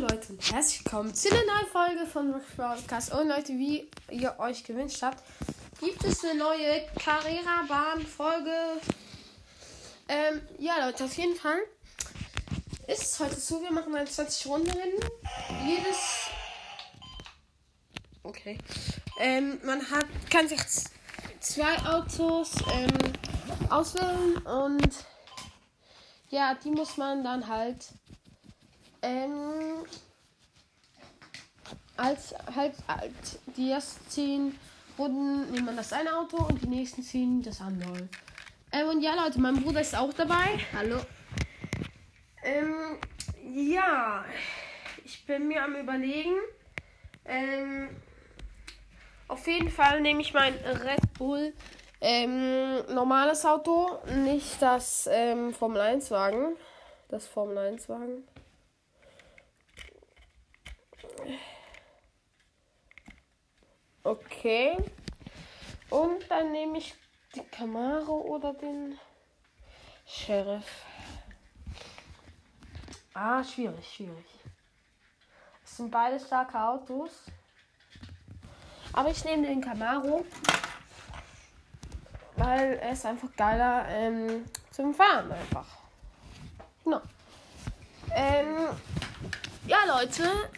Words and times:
Leute 0.00 0.34
herzlich 0.40 0.82
willkommen 0.82 1.14
zu 1.14 1.28
einer 1.28 1.44
neuen 1.44 1.66
Folge 1.66 2.06
von 2.06 2.32
Rush 2.32 2.56
Broadcast. 2.56 3.12
Und 3.12 3.28
Leute, 3.28 3.52
wie 3.52 3.86
ihr 4.10 4.34
euch 4.38 4.64
gewünscht 4.64 5.02
habt, 5.02 5.22
gibt 5.78 6.02
es 6.04 6.24
eine 6.24 6.38
neue 6.38 6.86
Carrera-Bahn-Folge. 6.98 8.80
Ähm, 10.08 10.40
ja, 10.58 10.86
Leute, 10.86 11.04
auf 11.04 11.14
jeden 11.18 11.36
Fall 11.36 11.58
ist 12.86 13.02
es 13.02 13.20
heute 13.20 13.38
so, 13.38 13.60
wir 13.60 13.70
machen 13.72 13.94
ein 13.94 14.06
20-Runden-Rennen. 14.06 15.04
Jedes. 15.66 16.30
Okay. 18.22 18.56
Ähm, 19.18 19.60
man 19.64 19.82
hat, 19.90 20.06
kann 20.30 20.48
sich 20.48 20.60
zwei 21.40 21.76
Autos 21.84 22.52
ähm, 22.72 23.68
auswählen 23.68 24.38
und 24.46 24.94
ja, 26.30 26.54
die 26.54 26.70
muss 26.70 26.96
man 26.96 27.22
dann 27.22 27.46
halt 27.46 27.84
ähm, 29.02 29.84
als 31.96 32.34
halt, 32.54 32.74
halt 32.88 33.12
die 33.56 33.70
ersten 33.70 34.08
zehn 34.08 34.58
Runden 34.98 35.50
nimmt 35.52 35.66
man 35.66 35.76
das 35.76 35.92
eine 35.92 36.16
Auto 36.16 36.36
und 36.38 36.62
die 36.62 36.68
nächsten 36.68 37.02
zehn 37.02 37.42
das 37.42 37.60
andere. 37.60 38.08
Ähm, 38.72 38.88
und 38.88 39.02
ja, 39.02 39.14
Leute, 39.14 39.40
mein 39.40 39.62
Bruder 39.62 39.80
ist 39.80 39.96
auch 39.96 40.12
dabei. 40.12 40.58
Hallo. 40.74 41.00
Ähm, 42.42 42.98
ja, 43.52 44.24
ich 45.04 45.24
bin 45.26 45.48
mir 45.48 45.64
am 45.64 45.74
überlegen. 45.74 46.36
Ähm, 47.24 47.88
auf 49.28 49.46
jeden 49.46 49.70
Fall 49.70 50.00
nehme 50.00 50.20
ich 50.20 50.32
mein 50.32 50.54
Red 50.54 51.12
Bull 51.18 51.52
ähm, 52.02 52.82
normales 52.94 53.44
Auto, 53.44 53.98
nicht 54.24 54.62
das 54.62 55.08
ähm, 55.12 55.52
Formel 55.52 55.80
1 55.82 56.10
Wagen. 56.10 56.56
Das 57.08 57.26
Formel 57.26 57.58
1 57.58 57.88
Wagen. 57.88 58.24
Okay. 64.02 64.76
Und 65.90 66.30
dann 66.30 66.52
nehme 66.52 66.78
ich 66.78 66.94
die 67.34 67.42
Camaro 67.42 68.20
oder 68.22 68.54
den 68.54 68.98
Sheriff. 70.06 70.84
Ah, 73.14 73.42
schwierig, 73.44 73.86
schwierig. 73.86 74.26
Es 75.64 75.76
sind 75.76 75.90
beide 75.90 76.18
starke 76.18 76.58
Autos. 76.58 77.26
Aber 78.92 79.10
ich 79.10 79.24
nehme 79.24 79.46
den 79.46 79.60
Camaro, 79.60 80.24
weil 82.36 82.78
er 82.78 82.92
ist 82.92 83.06
einfach 83.06 83.28
geiler 83.36 83.86
ähm, 83.88 84.44
zum 84.70 84.94
Fahren 84.94 85.30
einfach. 85.30 85.66
Genau. 86.84 87.00
Ähm, 88.12 88.68
ja, 89.66 89.78
Leute, 89.86 90.50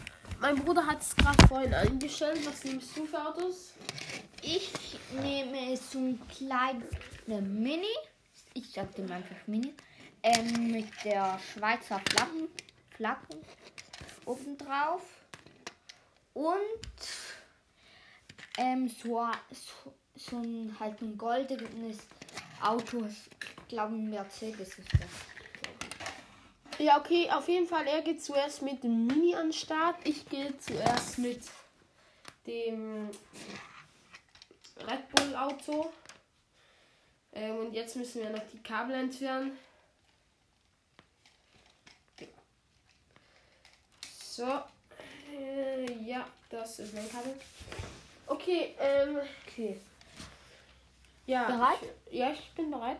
mein 0.43 0.57
Bruder 0.57 0.85
hat 0.85 1.01
es 1.01 1.15
gerade 1.15 1.47
vorhin 1.47 1.73
eingestellt. 1.73 2.45
Was 2.45 2.65
nimmst 2.65 2.97
du 2.97 3.05
für 3.05 3.17
Autos? 3.17 3.71
Ich 4.41 4.73
nehme 5.21 5.77
so 5.77 5.99
ein 5.99 6.19
kleines 6.27 6.89
Mini. 7.27 7.87
Ich 8.53 8.69
sag 8.69 8.93
dem 8.95 9.09
einfach 9.09 9.37
Mini. 9.47 9.73
Ähm, 10.21 10.69
mit 10.69 10.89
der 11.05 11.39
Schweizer 11.39 12.01
Flaggen, 12.09 12.49
Flaggen 12.89 13.37
obendrauf. 14.25 15.03
Und 16.33 16.57
ähm, 18.57 18.89
so, 18.89 19.25
so, 19.49 19.93
so 20.13 20.37
ein 20.39 20.75
halt 20.77 21.01
ein 21.01 21.17
goldenes 21.17 21.99
Auto. 22.61 23.05
Ich 23.05 23.67
glaube, 23.69 23.95
ein 23.95 24.09
Mercedes 24.09 24.77
ist 24.77 24.91
das. 24.91 25.32
Ja, 26.79 26.97
okay, 26.97 27.29
auf 27.29 27.47
jeden 27.47 27.67
Fall. 27.67 27.87
Er 27.87 28.01
geht 28.01 28.23
zuerst 28.23 28.61
mit 28.61 28.83
dem 28.83 29.05
Mini 29.05 29.35
an 29.35 29.47
den 29.47 29.53
Start. 29.53 29.95
Ich 30.03 30.27
gehe 30.27 30.57
zuerst 30.57 31.17
mit 31.19 31.41
dem 32.45 33.09
Red 34.79 35.09
Bull 35.15 35.35
Auto. 35.35 35.91
Ähm, 37.31 37.57
und 37.57 37.73
jetzt 37.73 37.95
müssen 37.95 38.21
wir 38.21 38.29
noch 38.29 38.43
die 38.51 38.61
Kabel 38.61 38.95
entfernen. 38.95 39.57
So. 44.19 44.61
Äh, 45.31 45.91
ja, 46.03 46.27
das 46.49 46.79
ist 46.79 46.93
mein 46.93 47.09
Kabel. 47.09 47.39
Okay, 48.27 48.75
ähm. 48.79 49.19
Okay. 49.47 49.79
Ja. 51.25 51.45
Bereit? 51.45 51.79
Ich, 52.09 52.17
ja, 52.17 52.31
ich 52.31 52.51
bin 52.55 52.71
bereit. 52.71 52.99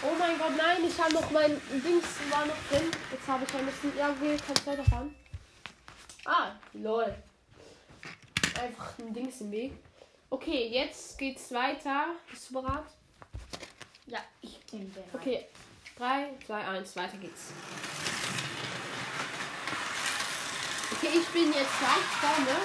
Oh 0.00 0.14
mein 0.38 0.48
Gott, 0.48 0.56
nein, 0.56 0.84
ich 0.86 1.00
habe 1.00 1.14
noch 1.14 1.30
mein 1.30 1.60
Dings 1.70 2.06
war 2.30 2.46
noch 2.46 2.54
drin. 2.70 2.90
Jetzt 3.10 3.28
habe 3.28 3.44
ich 3.44 3.54
ein 3.54 3.66
bisschen. 3.66 3.96
Ja, 3.96 4.10
okay, 4.10 4.36
kannst 4.46 4.66
weiterfahren. 4.66 5.14
Ah, 6.24 6.52
lol. 6.74 7.14
Einfach 8.60 8.98
ein 8.98 9.14
Dings 9.14 9.40
im 9.40 9.50
Weg. 9.50 9.72
Okay, 10.30 10.68
jetzt 10.68 11.18
geht's 11.18 11.52
weiter. 11.52 12.06
Bist 12.30 12.50
du 12.50 12.54
bereit? 12.54 12.84
Ja, 14.06 14.18
ich 14.40 14.58
bin 14.66 14.92
bereit. 14.92 15.08
Okay, 15.14 15.46
3, 15.96 16.30
2, 16.46 16.66
1, 16.66 16.96
weiter 16.96 17.16
geht's. 17.16 17.52
Okay, 20.92 21.18
ich 21.18 21.28
bin 21.28 21.46
jetzt 21.48 21.80
leicht 21.80 22.14
vorne. 22.20 22.56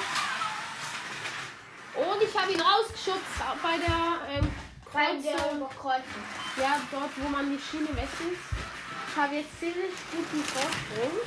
Und 1.95 2.23
ich 2.23 2.37
habe 2.37 2.51
ihn 2.51 2.59
rausgeschubst 2.59 3.39
bei 3.61 3.77
der 3.77 4.37
ähm, 4.37 4.51
Bei 4.91 5.15
der 5.15 5.35
Kreuzung. 5.35 5.57
Überkreuzung. 5.57 6.42
Ja, 6.55 6.79
dort, 6.91 7.09
wo 7.17 7.29
man 7.29 7.49
die 7.49 7.59
Schiene 7.59 7.89
wechselt. 7.89 8.37
Ich 9.09 9.15
habe 9.17 9.35
jetzt 9.35 9.59
ziemlich 9.59 9.93
guten 10.11 10.43
Vorsprung. 10.43 11.19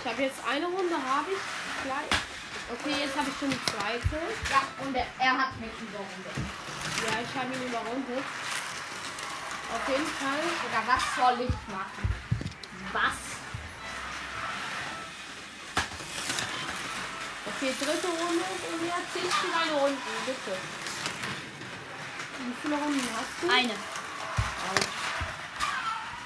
Ich 0.00 0.10
habe 0.10 0.22
jetzt 0.22 0.40
eine 0.48 0.66
Runde, 0.66 0.96
habe 0.96 1.30
ich 1.32 1.84
gleich. 1.84 2.20
Okay, 2.72 3.04
jetzt 3.04 3.16
habe 3.16 3.28
ich 3.30 3.38
schon 3.38 3.50
die 3.50 3.66
zweite. 3.66 4.20
Ja, 4.50 4.62
und 4.84 4.94
er, 4.94 5.06
er 5.18 5.38
hat 5.38 5.58
mich 5.60 5.72
überrundet. 5.80 6.36
Ja, 7.04 7.20
ich 7.24 7.34
habe 7.40 7.54
ihn 7.54 7.68
überrundet. 7.68 8.24
Auf 9.72 9.88
jeden 9.88 10.06
Fall. 10.06 10.44
Oder 10.66 10.82
was 10.86 11.04
soll 11.16 11.40
ich 11.46 11.72
machen? 11.72 12.08
Was? 12.92 13.39
Okay, 17.62 17.74
dritte 17.78 18.06
Runde 18.06 18.42
und 18.72 18.86
jetzt 18.86 19.12
zählst 19.12 19.36
du 19.42 19.48
deine 19.52 19.78
Runden, 19.78 19.98
bitte. 20.24 20.56
Wie 22.38 22.54
viele 22.62 22.74
Runden 22.74 23.08
hast 23.14 23.42
du? 23.42 23.50
Eine. 23.50 23.74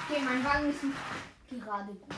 Okay, 0.07 0.21
mein 0.23 0.45
Wagen 0.45 0.69
ist 0.69 0.81
nicht 0.81 1.65
gerade 1.65 1.91
gut. 1.91 2.15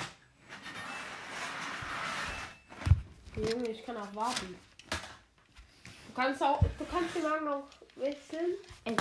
Junge, 3.37 3.69
ich 3.69 3.83
kann 3.83 3.97
auch 3.97 4.13
warten. 4.13 4.55
Du 4.91 6.13
kannst 6.13 6.43
auch, 6.43 6.61
du 6.77 6.85
kannst 6.85 7.15
den 7.15 7.23
Wagen 7.23 7.47
auch 7.47 7.67
wechseln. 7.95 8.53
Ey, 8.83 8.95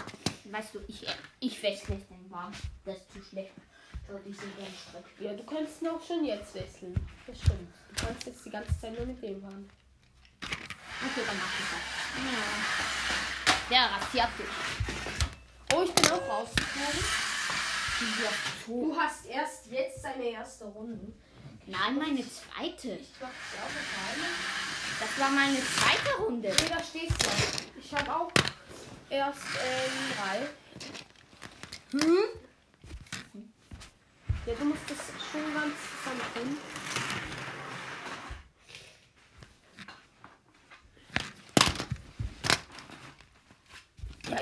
weißt 0.44 0.76
du, 0.76 0.81
ich, 0.88 1.06
ich 1.41 1.62
wechsle 1.62 1.97
den 1.97 2.31
Wagen. 2.31 2.56
Das 2.87 2.97
ist 2.97 3.12
zu 3.12 3.22
schlecht. 3.22 3.53
Ja, 5.21 5.34
du 5.34 5.44
kannst 5.44 5.82
ihn 5.82 5.88
auch 5.88 6.03
schon 6.03 6.25
jetzt 6.25 6.55
wechseln. 6.55 6.94
Das 7.26 7.38
stimmt. 7.38 7.69
Du 7.91 8.06
kannst 8.06 8.26
jetzt 8.26 8.47
die 8.47 8.50
ganze 8.50 8.81
Zeit 8.81 8.97
nur 8.97 9.05
mit 9.05 9.22
dem 9.22 9.43
fahren. 9.43 9.69
Okay, 10.43 11.23
dann 11.27 11.37
mach 11.39 11.53
ich 11.59 11.67
das. 11.71 11.85
Ja. 13.71 13.87
Rasiert 13.87 14.29
dich. 14.39 14.53
Oh, 15.75 15.83
ich 15.83 15.93
bin 15.93 16.07
auch 16.13 16.29
rausgeflogen. 16.29 17.05
Ja. 18.23 18.31
Du 18.67 18.97
hast 18.97 19.27
erst 19.27 19.67
jetzt 19.71 20.05
deine 20.05 20.25
erste 20.25 20.65
Runde. 20.65 21.13
Nein, 21.67 21.99
meine 21.99 22.21
zweite. 22.21 22.89
Ich 22.93 23.19
glaube, 23.19 23.35
keine. 23.53 24.29
Das 25.00 25.19
war 25.19 25.31
meine 25.31 25.59
zweite 25.59 26.23
Runde. 26.23 26.49
Nee, 26.49 26.69
da 26.69 26.82
stehst 26.82 27.23
du. 27.23 27.29
Ich 27.79 27.94
habe 27.94 28.15
auch 28.15 28.31
erst 29.11 29.41
ähm, 29.62 30.12
drei. 30.17 30.47
Hm? 31.93 32.19
Ja, 34.47 34.55
du 34.55 34.65
musst 34.65 34.82
das 34.89 34.99
schon 35.31 35.55
ganz 35.55 35.75
zusammen 36.03 36.23
tun. 36.35 36.59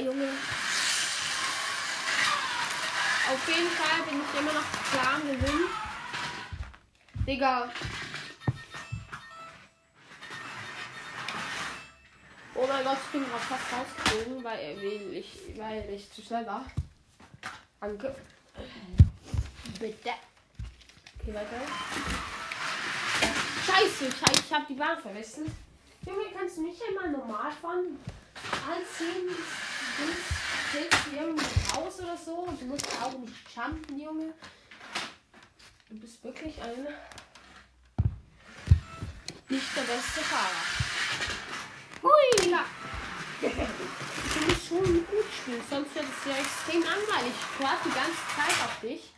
Junge. 0.05 0.29
Auf 3.27 3.49
jeden 3.49 3.71
Fall 3.71 4.03
bin 4.03 4.21
ich 4.21 4.39
immer 4.39 4.53
noch 4.53 4.91
klar 4.91 5.15
am 5.15 5.23
Gewinn. 5.23 5.65
Digga. 7.27 7.71
Oh 12.55 12.67
mein 12.69 12.85
Gott, 12.85 12.99
ich 13.03 13.13
bin 13.13 13.25
gerade 13.25 13.45
fast 13.45 13.73
rausgeflogen, 13.73 14.45
weil, 14.45 14.77
weil, 14.77 15.15
ich, 15.15 15.39
weil 15.57 15.89
ich 15.95 16.13
zu 16.13 16.21
schnell 16.21 16.47
war. 16.47 16.67
Danke. 17.81 18.15
Bitte. 19.81 20.11
Okay, 21.19 21.35
weiter. 21.35 21.63
Scheiße! 23.67 24.13
Scheiße, 24.13 24.43
ich, 24.47 24.53
habe 24.53 24.67
die 24.69 24.75
Bahn 24.75 25.01
verwechselt. 25.01 25.51
Junge, 26.05 26.25
kannst 26.39 26.59
du 26.59 26.63
nicht 26.63 26.81
einmal 26.87 27.11
normal 27.11 27.51
fahren? 27.53 27.99
All 28.69 28.85
10 28.85 29.64
fällst 30.73 31.07
du 31.07 31.17
irgendwie 31.17 31.45
raus 31.75 32.01
oder 32.01 32.17
so 32.17 32.35
und 32.35 32.61
du 32.61 32.67
musst 32.67 32.87
auch 33.03 33.17
nicht 33.19 33.33
jumpen, 33.55 33.99
Junge. 33.99 34.35
Du 35.89 35.97
bist 36.01 36.23
wirklich 36.25 36.61
ein 36.63 36.87
nicht 39.49 39.77
der 39.77 39.83
beste 39.83 40.21
Fahrer. 40.21 40.65
Hui! 42.03 42.51
Ja. 42.51 42.65
Du 43.41 44.47
musst 44.47 44.67
schon 44.67 45.07
gut 45.07 45.27
spielen, 45.41 45.63
sonst 45.69 45.95
wird 45.95 46.07
es 46.07 46.31
ja 46.31 46.37
extrem 46.41 46.83
langweilig. 46.83 47.33
Ich 47.59 47.63
warte 47.65 47.89
die 47.89 47.95
ganze 47.95 48.25
Zeit 48.35 48.65
auf 48.65 48.81
dich. 48.81 49.13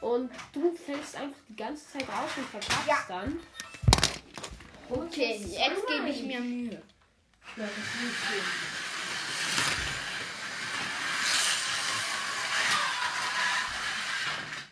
Und 0.00 0.30
du 0.52 0.74
fällst 0.74 1.16
einfach 1.16 1.38
die 1.48 1.56
ganze 1.56 1.92
Zeit 1.92 2.08
raus 2.08 2.30
und 2.36 2.48
verkackst 2.48 2.88
Ja. 2.88 3.04
dann. 3.08 3.40
Okay, 4.88 5.36
jetzt 5.36 5.86
gebe 5.86 6.08
ich 6.08 6.22
mir 6.22 6.40
Mühe. 6.40 6.82
Ja, 7.56 7.64
das 7.64 7.70
ist 7.70 8.02
nicht 8.02 8.16
schlimm. 8.26 8.87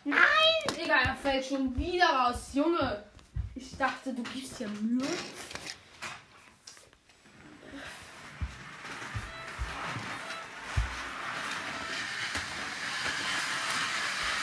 Nein! 0.07 0.19
Digga, 0.69 0.95
er 1.01 1.17
fällt 1.21 1.45
schon 1.45 1.75
wieder 1.75 2.05
raus. 2.05 2.51
Junge, 2.53 3.03
ich 3.55 3.77
dachte, 3.77 4.13
du 4.13 4.23
gibst 4.23 4.57
dir 4.57 4.69
Mühe. 4.69 5.05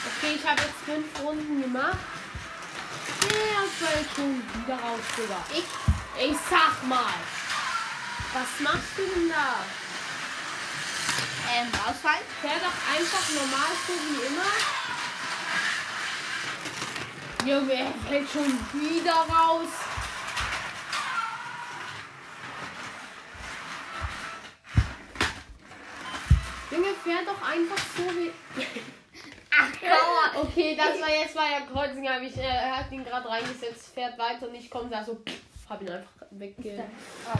Okay, 0.06 0.34
ich 0.34 0.46
habe 0.46 0.60
jetzt 0.60 0.84
fünf 0.84 1.22
Runden 1.22 1.62
gemacht. 1.62 1.98
Er 3.22 3.86
fällt 3.86 4.08
schon 4.14 4.42
wieder 4.42 4.74
raus, 4.74 5.00
Digga. 5.16 5.42
Ich. 5.50 6.30
Ich 6.30 6.36
sag 6.48 6.86
mal. 6.86 7.14
Was 8.34 8.60
machst 8.60 8.98
du 8.98 9.02
denn 9.02 9.30
da? 9.30 9.64
Ähm, 11.56 11.68
Ausfall? 11.86 12.20
Fähr 12.42 12.60
doch 12.60 12.94
einfach 12.94 13.28
normal 13.30 13.72
so 13.86 13.92
wie 13.94 14.26
immer. 14.26 14.83
Junge, 17.44 17.74
er 17.74 17.92
fällt 18.08 18.30
schon 18.30 18.58
wieder 18.72 19.12
raus. 19.12 19.68
Junge, 26.70 26.94
fähr 27.04 27.22
doch 27.26 27.42
einfach 27.46 27.84
so 27.96 28.04
wie. 28.16 28.32
Ach, 29.50 29.70
Dauer. 29.78 30.42
Okay, 30.42 30.74
das 30.74 30.98
war 31.02 31.10
jetzt 31.10 31.34
bei 31.34 31.48
der 31.50 31.66
Kreuzung, 31.66 32.08
habe 32.08 32.24
ich, 32.24 32.36
äh, 32.38 32.44
er 32.44 32.78
hat 32.78 32.90
ihn 32.90 33.04
gerade 33.04 33.28
reingesetzt, 33.28 33.92
fährt 33.92 34.18
weiter 34.18 34.48
und 34.48 34.54
ich 34.54 34.70
komme 34.70 34.88
da 34.88 35.04
so, 35.04 35.22
hab 35.68 35.82
ihn 35.82 35.90
einfach 35.90 36.26
wegge. 36.30 36.82
Oh, 37.26 37.38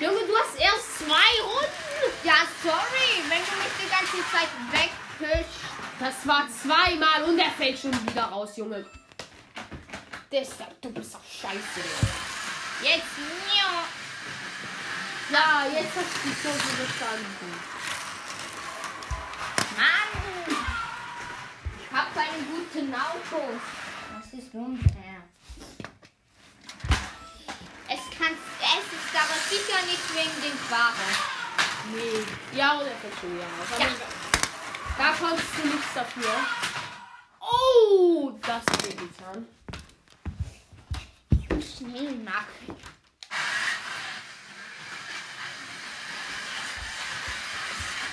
Junge, 0.00 0.26
du 0.26 0.36
hast 0.36 0.60
erst 0.60 0.98
zwei 0.98 1.40
Runden. 1.44 2.12
ja, 2.24 2.34
sorry, 2.64 3.22
wenn 3.28 3.38
du 3.38 3.56
mich 3.62 3.72
die 3.80 3.88
ganze 3.88 4.16
Zeit 4.28 4.48
wegpusht. 4.72 5.61
Das 6.02 6.26
war 6.26 6.48
zweimal 6.50 7.22
und 7.28 7.38
er 7.38 7.52
fällt 7.52 7.78
schon 7.78 7.92
wieder 8.08 8.24
raus, 8.24 8.56
Junge. 8.56 8.84
Deshalb, 10.32 10.82
du 10.82 10.90
bist 10.90 11.14
doch 11.14 11.22
scheiße. 11.22 11.80
Jetzt, 12.82 13.04
ja. 13.54 13.84
Ja, 15.30 15.64
jetzt 15.72 15.94
hast 15.94 16.12
du 16.16 16.28
die 16.28 16.34
Kurve 16.42 16.82
bestanden. 16.82 17.52
Mann! 19.78 20.56
Ich 21.78 21.96
hab 21.96 22.12
keine 22.12 22.42
guten 22.50 22.92
Autos. 22.92 23.60
Das 24.16 24.40
ist 24.40 24.52
unfair. 24.54 25.22
Es 27.86 28.18
kann, 28.18 28.34
es 28.58 28.86
ist 28.90 29.14
aber 29.14 29.38
sicher 29.48 29.86
nicht 29.86 30.14
wegen 30.16 30.50
dem 30.50 30.58
Fahrer. 30.68 31.12
Nee. 31.94 32.58
Ja, 32.58 32.72
und 32.72 32.86
er 32.88 32.96
fällt 32.96 33.14
schon 33.20 33.36
wieder 33.36 33.44
raus. 33.44 33.78
Ja. 33.78 34.21
Da 35.02 35.10
konntest 35.18 35.48
du 35.60 35.66
nichts 35.66 35.94
dafür. 35.94 36.30
Oh, 37.40 38.30
das 38.40 38.58
hat 38.58 38.82
mir 38.82 38.94
getan. 38.94 39.48
Ich 41.32 41.48
bin 41.48 41.60
schnell 41.60 42.12
nach. 42.18 42.46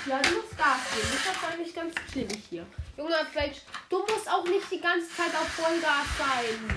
Ja, 0.07 0.19
du 0.19 0.29
musst 0.31 0.57
Gas 0.57 0.79
geben. 0.95 1.07
Das 1.11 1.35
ist 1.35 1.43
eigentlich 1.43 1.75
ganz 1.75 1.93
chillig 2.11 2.43
hier. 2.49 2.65
Junge, 2.97 3.17
vielleicht, 3.31 3.61
du 3.89 3.99
musst 3.99 4.27
auch 4.27 4.45
nicht 4.45 4.71
die 4.71 4.81
ganze 4.81 5.15
Zeit 5.15 5.35
auf 5.35 5.47
Vollgas 5.47 6.07
sein. 6.17 6.75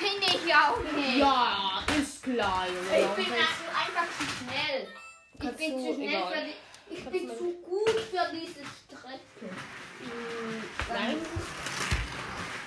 Bin 0.00 0.22
ich 0.22 0.54
auch 0.54 0.80
nicht. 0.94 1.18
Ja, 1.18 1.84
ist 2.00 2.22
klar, 2.22 2.66
Junge. 2.68 3.06
Ich 3.06 3.10
bin 3.16 3.32
also 3.34 3.68
einfach 3.68 4.06
zu 4.16 4.24
schnell. 4.24 4.88
Ich 5.34 5.56
bin 5.58 5.78
zu 5.78 5.94
schnell 5.94 6.08
egal. 6.08 6.32
für 6.32 6.44
die. 6.46 6.71
Ich 6.94 7.04
bin 7.04 7.28
zu 7.28 7.52
gut 7.62 8.00
für 8.10 8.30
diese 8.32 8.60
Strecke. 8.64 9.52
Mm, 10.00 10.92
Nein. 10.92 11.16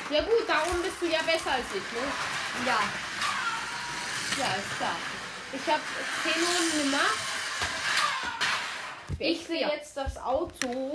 Ja 0.09 0.21
gut, 0.21 0.47
darum 0.47 0.81
bist 0.81 1.01
du 1.01 1.05
ja 1.07 1.21
besser 1.23 1.51
als 1.51 1.65
ich, 1.69 1.91
ne? 1.93 2.65
Ja. 2.65 2.79
Ja, 4.37 4.55
ist 4.55 4.77
klar. 4.77 4.95
Ich 5.53 5.71
habe 5.71 5.81
10 6.23 6.43
Runden 6.43 6.91
gemacht. 6.91 7.19
Ich 9.19 9.45
sehe 9.45 9.57
vier. 9.59 9.67
jetzt 9.75 9.95
das 9.95 10.17
Auto. 10.17 10.91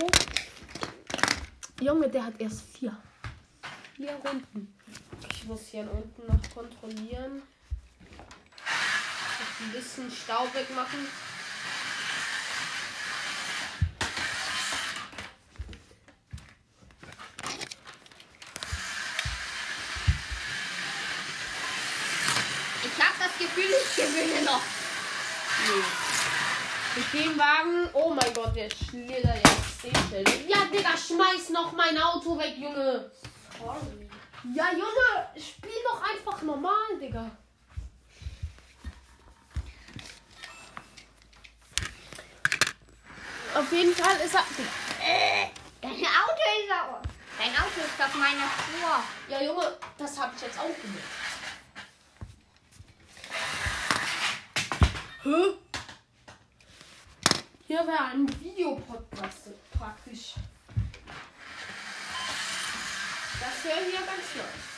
Junge, 1.81 2.09
der 2.09 2.25
hat 2.25 2.33
erst 2.39 2.61
vier. 2.77 2.95
Vier 3.95 4.13
Runden. 4.25 4.77
Ich 5.33 5.45
muss 5.45 5.61
hier 5.71 5.81
unten 5.91 6.27
noch 6.27 6.53
kontrollieren. 6.53 7.41
Ein 9.59 9.71
bisschen 9.71 10.11
Staub 10.11 10.53
wegmachen. 10.53 11.07
Ich 22.83 23.03
habe 23.03 23.15
das 23.19 23.37
Gefühl, 23.37 23.73
ich 23.91 23.95
gewinne 23.95 24.41
noch. 24.43 24.61
Nee. 25.67 25.83
Mit 26.95 27.13
dem 27.13 27.37
Wagen. 27.37 27.89
Oh 27.93 28.09
mein 28.13 28.33
Gott, 28.33 28.55
der 28.55 28.69
schlittert 28.69 29.41
jetzt 29.83 30.11
den. 30.11 30.49
Ja, 30.49 30.65
Digga, 30.65 30.97
schmeiß 30.97 31.49
noch 31.49 31.71
mein 31.73 31.97
Auto 31.97 32.37
weg, 32.37 32.55
Junge. 32.57 33.11
Sorry. 33.57 34.09
Ja, 34.55 34.71
Junge, 34.71 35.27
spiel 35.37 35.71
doch 35.85 36.01
einfach 36.01 36.41
normal, 36.41 36.97
Digga. 36.99 37.31
Auf 43.53 43.71
jeden 43.71 43.95
Fall 43.95 44.15
ist 44.25 44.33
er. 44.33 44.45
Dein 45.81 45.91
Auto 45.91 45.99
ist 45.99 46.71
auf. 46.71 47.01
Dein 47.37 47.51
Auto 47.55 47.81
ist 47.81 48.01
auf 48.01 48.15
meiner 48.15 48.47
Spur. 48.47 49.03
Ja, 49.27 49.41
Junge, 49.41 49.77
das 49.97 50.19
habe 50.19 50.33
ich 50.35 50.41
jetzt 50.41 50.57
auch 50.57 50.63
gemacht. 50.63 51.30
Hä? 55.23 55.53
Hier 57.67 57.85
wäre 57.85 58.05
ein 58.05 58.27
Videopodcast 58.39 59.49
praktisch. 59.77 60.33
Das 63.39 63.63
wäre 63.63 63.85
hier 63.85 63.99
ganz 63.99 64.35
nice. 64.35 64.71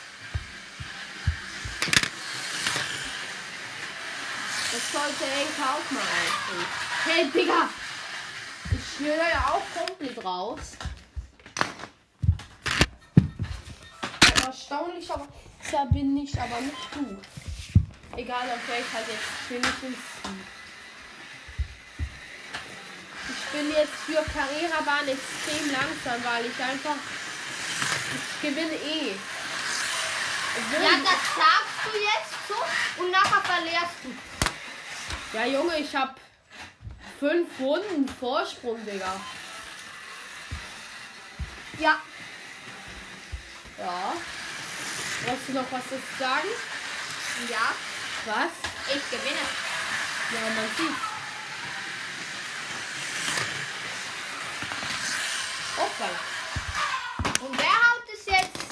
Das 4.70 4.92
sollte 4.92 5.24
Enka 5.24 5.66
auch 5.72 5.90
mal 5.90 6.02
einstellen. 6.02 6.66
Hey, 7.04 7.30
Digga! 7.30 7.68
Ich 8.70 8.96
schlitter 8.96 9.30
ja 9.30 9.48
auch 9.48 9.62
komplett 9.78 10.24
raus. 10.24 10.76
Erstaunlich, 14.44 15.10
aber 15.10 15.26
da 15.72 15.84
bin 15.86 16.16
ich 16.18 16.38
aber 16.38 16.60
nicht 16.60 16.94
du. 16.94 17.16
Egal, 18.16 18.46
fähre 18.66 18.80
ich 18.80 18.92
halt 18.92 19.06
jetzt. 19.08 19.22
Ich 19.50 20.13
bin 23.54 23.70
jetzt 23.70 23.94
für 24.04 24.22
Carrera-Bahn 24.32 25.06
extrem 25.08 25.70
langsam, 25.70 26.24
weil 26.24 26.46
ich 26.46 26.62
einfach. 26.62 26.96
Ich 28.16 28.42
gewinne 28.48 28.74
eh. 28.74 29.14
Obwohl- 30.56 30.82
Ja, 30.84 30.90
das 30.98 31.20
sagst 31.34 31.78
du 31.84 31.98
jetzt 31.98 32.48
so 32.48 33.02
und 33.02 33.10
nachher 33.10 33.42
verlierst 33.42 33.98
du. 34.02 35.36
Ja, 35.36 35.44
Junge, 35.46 35.78
ich 35.78 35.94
hab 35.94 36.16
fünf 37.18 37.48
Runden 37.60 38.08
Vorsprung, 38.20 38.84
Digga. 38.84 39.20
Ja. 41.78 41.98
Ja. 43.78 44.12
Brauchst 45.24 45.48
du 45.48 45.52
noch 45.52 45.72
was 45.72 45.82
dazu 45.90 46.02
sagen? 46.18 46.48
Ja, 47.48 47.74
Was? 48.26 48.52
ich 48.94 49.10
gewinne. 49.10 49.40
Ja, 50.32 50.40
man 50.40 50.68
sieht. 50.76 51.13
Hoppala. 55.76 56.20
Und 57.40 57.58
wer 57.58 57.66
haut 57.66 58.06
es 58.12 58.26
jetzt? 58.26 58.64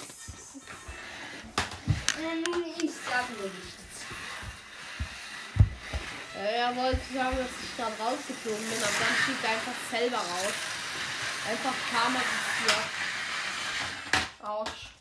Äh, 2.18 2.22
sagen 2.22 3.36
wir 3.38 3.50
nichts. 3.50 3.82
Äh, 6.36 6.56
er 6.58 6.76
wollte 6.76 7.00
sagen, 7.12 7.36
dass 7.36 7.50
ich 7.62 7.76
da 7.76 7.84
rausgeflogen 7.84 8.68
bin, 8.70 8.78
aber 8.78 8.98
dann 9.00 9.14
fliegt 9.24 9.44
er 9.44 9.50
einfach 9.50 9.78
selber 9.90 10.18
raus. 10.18 10.54
Einfach 11.50 11.74
Karma 11.90 12.20
passiert. 12.20 12.86
Autsch. 14.42 14.92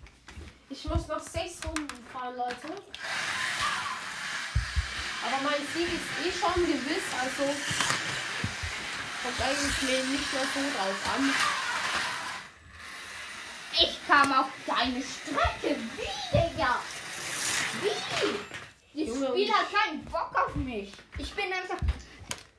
Ich 0.69 0.85
muss 0.85 1.07
noch 1.07 1.19
sechs 1.19 1.63
Runden 1.65 2.07
fahren, 2.11 2.35
Leute. 2.35 2.67
Aber 5.23 5.41
mein 5.43 5.61
Sieg 5.73 5.87
ist 5.87 6.09
eh 6.25 6.31
schon 6.31 6.65
gewiss, 6.65 7.07
also 7.19 7.53
kommt 9.21 9.41
eigentlich 9.41 10.09
nicht 10.09 10.33
mehr 10.33 10.47
so 10.53 10.61
drauf 10.61 11.15
an. 11.15 11.60
Ich 14.11 14.17
kam 14.17 14.33
auf 14.33 14.47
deine 14.67 15.01
Strecke. 15.01 15.77
Wie, 15.95 16.37
Digga? 16.37 16.79
Wie? 17.81 18.99
Die 18.99 19.05
Junge, 19.07 19.27
Spieler 19.29 19.53
hat 19.53 19.67
keinen 19.73 20.03
Bock 20.03 20.31
auf 20.35 20.53
mich. 20.55 20.91
Ich 21.17 21.31
bin 21.33 21.45
einfach. 21.45 21.77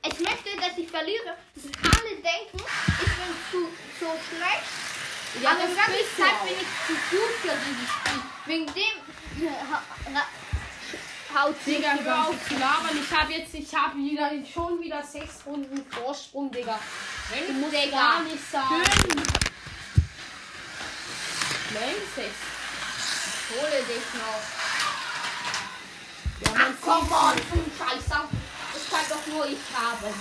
Es 0.01 0.19
möchte, 0.19 0.57
dass 0.59 0.75
ich 0.79 0.89
verliere, 0.89 1.37
dass 1.53 1.65
alle 1.93 2.15
denken, 2.15 2.57
ich 2.57 3.05
bin 3.05 3.35
zu 3.51 3.67
so 3.99 4.07
schlecht. 4.29 5.43
Ja, 5.43 5.51
Aber 5.51 5.59
das 5.59 5.69
in 5.69 5.75
du 5.75 6.23
auch. 6.23 6.43
bin 6.43 6.53
ich 6.59 6.87
zu 6.87 7.15
gut 7.15 7.33
für 7.43 7.55
dieses 7.67 7.89
Spiel. 7.91 8.21
Wegen 8.47 8.65
dem 8.73 9.53
ha- 9.71 9.83
ra- 11.35 11.43
haut 11.43 11.55
Digga, 11.67 11.93
hör 12.03 12.29
auf 12.29 12.47
zu 12.47 12.55
labern. 12.55 12.99
Ich 12.99 13.15
habe 13.15 13.31
jetzt, 13.31 13.53
ich 13.53 13.75
habe 13.75 13.95
wieder 13.99 14.31
schon 14.51 14.81
wieder 14.81 15.03
sechs 15.03 15.41
Runden 15.45 15.85
Vorsprung, 15.91 16.49
Digga. 16.49 16.79
Du 17.47 17.53
musst 17.53 17.73
Digga. 17.75 17.95
gar 17.95 18.23
nicht 18.23 18.51
sagen. 18.51 18.83
Fünf. 19.07 19.42
Nein, 21.73 21.95
sechs. 22.15 22.37
Hole 23.49 23.81
dich 23.89 24.07
noch. 24.13 24.43
Ja, 26.41 26.51
Ach 26.55 26.75
komm 26.81 27.11
on, 27.11 27.35
du 27.35 27.71
Scheißer. 27.77 28.29
Das 28.73 28.89
kann 28.89 29.05
doch 29.09 29.25
nur 29.25 29.47
ich 29.47 29.57
haben. 29.73 30.13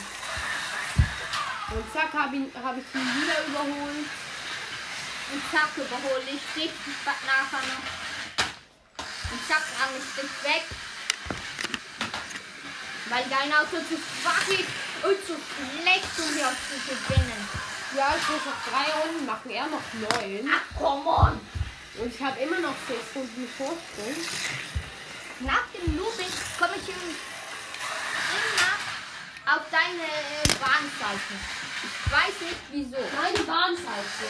Und 1.73 1.92
zack, 1.92 2.12
habe 2.14 2.37
ich, 2.37 2.54
hab 2.56 2.76
ich 2.76 2.94
ihn 2.94 3.09
wieder 3.21 3.47
überholt. 3.49 4.09
Und 5.32 5.42
zack, 5.52 5.76
überhole 5.76 6.25
ich 6.25 6.42
dich 6.54 6.73
nachher 7.04 7.66
noch. 7.68 7.87
Und 9.32 9.40
zack, 9.47 9.64
ran 9.78 9.90
ich 9.99 10.23
dich 10.23 10.32
weg. 10.44 10.64
Weil 13.11 13.25
dein 13.28 13.52
Auto 13.52 13.76
zu 13.76 13.97
schwach 14.00 14.49
ist 14.49 14.73
und 15.04 15.26
zu 15.26 15.37
schlecht, 15.37 16.18
um 16.18 16.35
hier 16.35 16.52
zu 16.68 16.76
gewinnen. 16.88 17.72
Ja, 17.96 18.14
ich 18.16 18.28
muss 18.28 18.44
noch 18.46 18.61
drei 18.72 18.90
Runden 19.02 19.26
machen, 19.26 19.50
er 19.50 19.66
noch 19.66 19.82
neun. 19.94 20.50
Ach, 20.50 20.78
come 20.78 21.08
on. 21.08 21.40
Und 21.99 22.14
ich 22.14 22.22
habe 22.22 22.40
immer 22.40 22.58
noch 22.61 22.75
sechs 22.88 23.14
Runden 23.14 23.46
Vorsprung. 23.56 24.16
Nach 25.40 25.64
dem 25.75 25.96
Looping 25.99 26.32
komme 26.58 26.72
ich 26.76 26.88
im- 26.88 27.16
immer 28.38 29.56
auf 29.56 29.62
deine 29.70 30.04
äh, 30.04 30.49
Bahnseite. 30.58 31.34
Ich 31.84 32.12
weiß 32.12 32.40
nicht 32.40 32.62
wieso. 32.70 32.96
Meine 33.20 33.40
Bahnseite. 33.40 34.26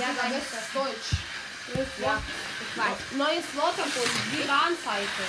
Ja, 0.00 0.08
deine 0.20 0.38
ist 0.38 0.52
das 0.52 0.72
Deutsch. 0.72 1.20
Ja, 2.00 2.22
ich 2.60 2.78
weiß. 2.78 2.96
Neues 3.12 3.44
Wort 3.54 3.78
erfunden, 3.78 4.30
die 4.32 4.46
Bahnseite. 4.46 5.22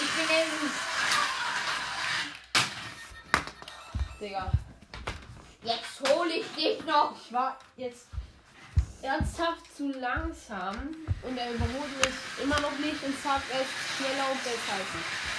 Ich 0.00 0.10
bin 0.10 0.36
eben. 0.36 0.70
Digga. 4.20 4.52
Jetzt 5.62 6.00
hole 6.08 6.32
ich 6.32 6.46
dich 6.56 6.84
noch. 6.84 7.14
Ich 7.16 7.32
war 7.32 7.56
jetzt 7.76 8.06
ernsthaft 9.00 9.76
zu 9.76 9.88
langsam 9.92 10.74
und 11.22 11.36
er 11.36 11.52
überholt 11.52 11.98
mich 11.98 12.14
immer 12.42 12.60
noch 12.60 12.76
nicht 12.78 13.02
und 13.02 13.22
sagt, 13.22 13.44
er 13.52 13.60
ist 13.60 13.70
schneller 13.96 14.30
und 14.30 14.42
besser 14.42 14.72
als 14.72 14.90
ich. 14.98 15.32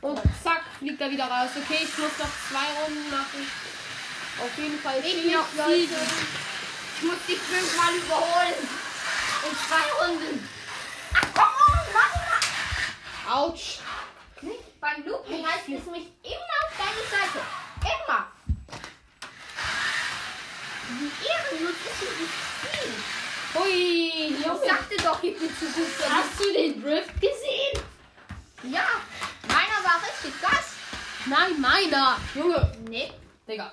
Und 0.00 0.20
zack, 0.42 0.62
fliegt 0.78 1.00
er 1.00 1.10
wieder 1.10 1.24
raus. 1.24 1.50
Okay, 1.56 1.80
ich 1.82 1.98
muss 1.98 2.18
noch 2.18 2.28
zwei 2.50 2.68
Runden 2.82 3.10
machen. 3.10 3.48
Auf 4.38 4.58
jeden 4.58 4.78
Fall 4.80 4.98
Ich 4.98 5.32
noch 5.32 5.48
sieben. 5.48 5.94
Ich 6.96 7.02
muss 7.04 7.26
dich 7.26 7.38
fünfmal 7.38 7.94
überholen. 7.94 8.54
In 9.48 9.56
zwei 9.56 9.86
Runden. 10.04 10.48
Ach, 11.14 11.26
komm 11.34 11.52
mach 11.94 12.14
mal. 13.26 13.36
Autsch. 13.36 13.78
Nicht 14.40 14.80
beim 14.80 15.06
Looping 15.06 15.46
heißt 15.46 15.68
es 15.68 15.86
mich 15.86 16.08
immer 16.22 16.56
auf 16.64 16.72
deine 16.76 17.04
Seite. 17.10 17.40
Immer. 17.84 18.26
Wie 20.88 21.10
ehrenlos 21.26 21.76
ist 21.76 22.00
dieses 22.00 22.30
Spiel. 22.30 22.92
Hui, 23.54 24.34
Ich 24.38 24.44
Junge. 24.46 24.60
sagte 24.66 24.96
doch, 24.96 25.22
ich 25.22 25.38
bin 25.38 25.48
zu 25.58 25.64
gut 25.66 25.86
Hast 26.10 26.40
du 26.40 26.52
den 26.52 26.82
Drift 26.82 27.14
gesehen? 27.20 27.74
das. 27.74 28.70
Ja, 28.72 28.86
meiner 29.46 29.84
war 29.84 30.00
richtig 30.02 30.40
krass. 30.40 30.72
Nein, 31.26 31.60
meiner. 31.60 32.16
Junge. 32.34 32.72
Nee. 32.88 33.12
Digga. 33.48 33.72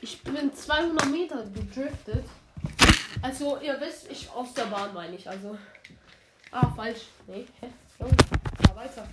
Ich 0.00 0.20
bin 0.22 0.52
200 0.54 1.06
Meter 1.06 1.44
gedriftet. 1.44 2.24
Also, 3.22 3.58
ihr 3.60 3.78
wisst, 3.80 4.10
ich 4.10 4.28
aus 4.30 4.52
der 4.54 4.64
Bahn 4.64 4.92
meine 4.94 5.14
ich. 5.16 5.28
Also. 5.28 5.58
Ah, 6.50 6.70
falsch. 6.74 7.02
Nee. 7.26 7.46
Hä? 7.60 7.68
Junge, 7.98 8.16
fahr 8.66 8.76
weiter. 8.76 9.06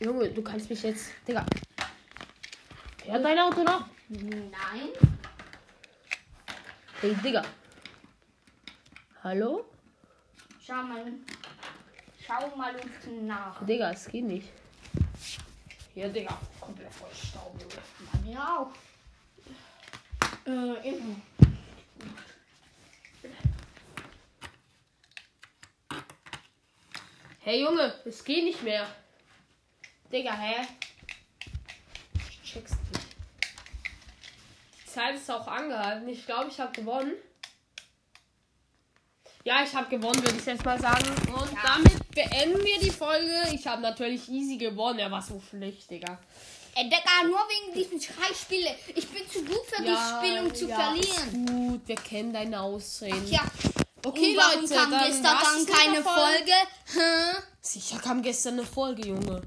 Junge, 0.00 0.28
du 0.30 0.42
kannst 0.42 0.68
mich 0.68 0.82
jetzt. 0.82 1.06
Digga. 1.26 1.46
Fährt 3.04 3.24
dein 3.24 3.38
Auto 3.38 3.62
noch? 3.62 3.86
Nein. 4.08 4.88
Hey, 7.02 7.16
Digga. 7.16 7.42
Hallo? 9.24 9.64
Schau 10.64 10.84
mal. 10.84 11.12
Schau 12.24 12.56
mal 12.56 12.76
unten 12.76 13.26
nach. 13.26 13.66
Digga, 13.66 13.90
es 13.90 14.06
geht 14.06 14.24
nicht. 14.24 14.48
Ja, 15.96 16.06
Digga. 16.06 16.38
Komplett 16.60 16.92
voll 16.92 17.08
Staub. 17.12 17.58
Bei 18.12 18.18
mir 18.20 18.38
auch. 18.40 18.70
Äh, 20.46 20.90
immer. 20.90 21.16
Hey 27.40 27.62
Junge, 27.62 27.94
es 28.04 28.22
geht 28.22 28.44
nicht 28.44 28.62
mehr. 28.62 28.86
Digga, 30.12 30.34
hä? 30.34 30.68
Zeit 34.92 35.16
ist 35.16 35.30
auch 35.30 35.46
angehalten. 35.46 36.08
Ich 36.08 36.26
glaube, 36.26 36.48
ich 36.50 36.60
habe 36.60 36.72
gewonnen. 36.72 37.12
Ja, 39.44 39.64
ich 39.64 39.74
habe 39.74 39.88
gewonnen, 39.88 40.22
würde 40.22 40.36
ich 40.38 40.46
jetzt 40.46 40.64
mal 40.64 40.80
sagen. 40.80 41.08
Und 41.32 41.52
Ja. 41.52 41.74
damit 41.74 42.10
beenden 42.10 42.64
wir 42.64 42.78
die 42.78 42.90
Folge. 42.90 43.48
Ich 43.52 43.66
habe 43.66 43.82
natürlich 43.82 44.28
easy 44.28 44.56
gewonnen. 44.56 45.00
Er 45.00 45.10
war 45.10 45.22
so 45.22 45.40
schlecht, 45.40 45.90
Digga. 45.90 46.18
Ey, 46.74 46.84
Digga, 46.84 47.24
nur 47.26 47.38
wegen 47.48 47.74
diesen 47.74 48.00
Scheißspiele. 48.00 48.74
Ich 48.94 49.08
bin 49.08 49.28
zu 49.28 49.44
gut 49.44 49.60
für 49.66 49.82
dieses 49.82 50.10
Spiel, 50.10 50.40
um 50.40 50.54
zu 50.54 50.68
ja, 50.68 50.76
verlieren. 50.76 51.46
Gut, 51.46 51.88
wir 51.88 51.96
kennen 51.96 52.32
deine 52.32 52.60
Ausreden. 52.60 53.26
Ja. 53.28 53.42
okay, 54.06 54.36
warum 54.36 54.62
Leute, 54.62 54.74
kam 54.74 54.90
dann 54.90 55.06
gestern 55.06 55.38
dann 55.42 55.66
keine 55.66 56.02
Folge? 56.02 56.52
Hä? 56.94 57.42
Sicher 57.60 57.98
kam 57.98 58.22
gestern 58.22 58.54
eine 58.54 58.64
Folge, 58.64 59.08
Junge. 59.08 59.42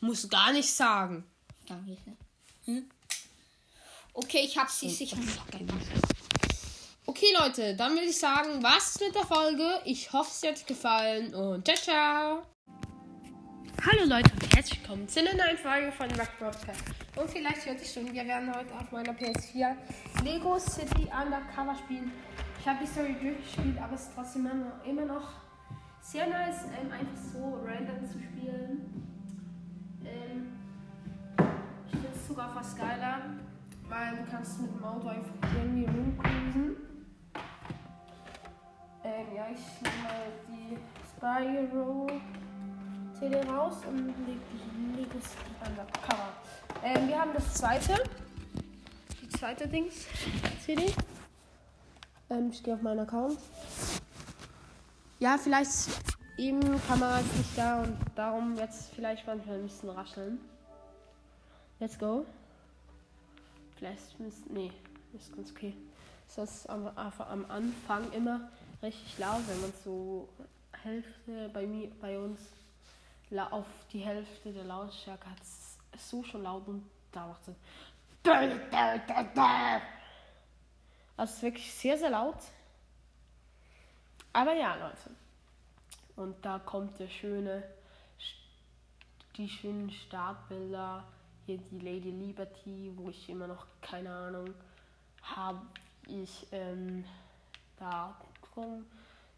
Muss 0.00 0.28
gar 0.28 0.52
nicht 0.52 0.72
sagen. 0.72 1.24
Hm? 2.64 2.90
Okay, 4.22 4.42
ich 4.44 4.58
hab 4.58 4.68
sie 4.68 4.90
sicher. 4.90 5.16
Okay, 7.06 7.26
Leute, 7.38 7.74
dann 7.74 7.92
würde 7.92 8.04
ich 8.04 8.18
sagen, 8.18 8.62
was 8.62 9.00
mit 9.00 9.14
der 9.14 9.24
Folge. 9.24 9.80
Ich 9.86 10.12
hoffe, 10.12 10.30
es 10.30 10.42
hat 10.46 10.58
euch 10.58 10.66
gefallen 10.66 11.34
und 11.34 11.64
ciao, 11.64 11.76
ciao. 11.76 12.42
Hallo 13.82 14.04
Leute 14.04 14.30
und 14.34 14.54
herzlich 14.54 14.78
willkommen 14.80 15.08
zu 15.08 15.20
einer 15.20 15.32
neuen 15.32 15.56
Folge 15.56 15.90
von 15.90 16.06
Rock 16.10 16.38
Broadcast. 16.38 16.82
Und 17.16 17.30
vielleicht 17.30 17.64
hört 17.64 17.80
ihr 17.80 17.86
schon, 17.86 18.12
wir 18.12 18.26
werden 18.26 18.54
heute 18.54 18.74
auf 18.74 18.92
meiner 18.92 19.14
PS4 19.14 19.74
Lego 20.22 20.58
City 20.58 21.04
Undercover 21.04 21.74
spielen. 21.78 22.12
Ich 22.60 22.68
habe 22.68 22.78
die 22.84 22.90
Story 22.90 23.16
durchgespielt, 23.18 23.78
aber 23.78 23.94
es 23.94 24.02
ist 24.02 24.10
trotzdem 24.14 24.44
immer 24.44 24.54
noch, 24.54 24.84
immer 24.84 25.06
noch 25.06 25.28
sehr 26.02 26.26
nice, 26.26 26.64
ähm, 26.78 26.92
einfach 26.92 27.16
so 27.32 27.58
random 27.64 28.04
zu 28.04 28.18
spielen. 28.18 29.16
Ähm, 30.04 30.52
ich 31.86 31.92
finde 31.92 32.08
es 32.14 32.28
sogar 32.28 32.52
fast 32.52 32.78
geiler, 32.78 33.22
weil 33.90 34.16
du 34.16 34.30
kannst 34.30 34.60
mit 34.60 34.70
dem 34.72 34.84
Auto 34.84 35.08
einfach 35.08 35.34
irgendwie 35.54 35.84
rumcruisen. 35.84 36.76
Ähm, 39.02 39.26
ja, 39.34 39.46
ich 39.50 39.82
nehme 39.82 40.02
mal 40.02 40.32
die 40.48 40.78
Spyro 41.08 42.06
CD 43.18 43.42
raus 43.48 43.78
und 43.86 44.06
leg 44.26 44.38
die 44.52 44.96
Lego 44.96 45.18
City 45.20 45.54
Undercover. 45.66 46.28
Ähm, 46.84 47.08
wir 47.08 47.20
haben 47.20 47.32
das 47.34 47.54
zweite. 47.54 47.96
Die 49.20 49.28
zweite 49.28 49.66
Dings 49.66 50.06
CD. 50.64 50.94
Ähm, 52.30 52.50
ich 52.52 52.62
gehe 52.62 52.74
auf 52.74 52.82
meinen 52.82 53.00
Account. 53.00 53.38
Ja, 55.18 55.36
vielleicht 55.36 55.88
eben 56.38 56.60
Kamera 56.86 57.18
ist 57.18 57.36
nicht 57.36 57.58
da 57.58 57.82
und 57.82 57.96
darum 58.14 58.56
jetzt 58.56 58.94
vielleicht 58.94 59.26
manchmal 59.26 59.56
ein 59.56 59.64
bisschen 59.64 59.90
rascheln. 59.90 60.38
Let's 61.80 61.98
go. 61.98 62.24
Vielleicht 63.80 64.20
müssen. 64.20 64.52
Nee, 64.52 64.70
ist 65.14 65.34
ganz 65.34 65.50
okay. 65.52 65.74
Das 66.36 66.54
ist 66.54 66.68
am, 66.68 66.86
am 66.86 67.50
Anfang 67.50 68.12
immer 68.12 68.50
richtig 68.82 69.18
laut, 69.18 69.40
wenn 69.48 69.60
man 69.62 69.72
so 69.82 70.28
Hälfte 70.82 71.48
bei 71.48 71.66
mir, 71.66 71.90
bei 71.98 72.18
uns, 72.18 72.40
auf 73.50 73.64
die 73.90 74.00
Hälfte 74.00 74.52
der 74.52 74.64
Lautstärke 74.64 75.30
hat 75.30 75.40
es 75.40 75.78
so 75.96 76.22
schon 76.22 76.42
laut 76.42 76.68
und 76.68 76.84
da 77.10 77.26
macht 77.26 77.40
es. 77.48 77.54
Also 81.16 81.30
es 81.30 81.36
ist 81.36 81.42
wirklich 81.42 81.72
sehr, 81.72 81.96
sehr 81.96 82.10
laut. 82.10 82.38
Aber 84.34 84.52
ja, 84.52 84.74
Leute. 84.74 85.10
Und 86.16 86.44
da 86.44 86.58
kommt 86.58 86.98
der 86.98 87.08
schöne, 87.08 87.62
die 89.36 89.48
schönen 89.48 89.90
Startbilder. 89.90 91.04
Hier 91.50 91.58
die 91.58 91.80
Lady 91.80 92.12
Liberty, 92.12 92.92
wo 92.94 93.10
ich 93.10 93.28
immer 93.28 93.48
noch 93.48 93.66
keine 93.80 94.08
Ahnung 94.08 94.54
habe. 95.20 95.58
Ich 96.06 96.46
ähm, 96.52 97.04
da 97.76 98.16
drum. 98.54 98.86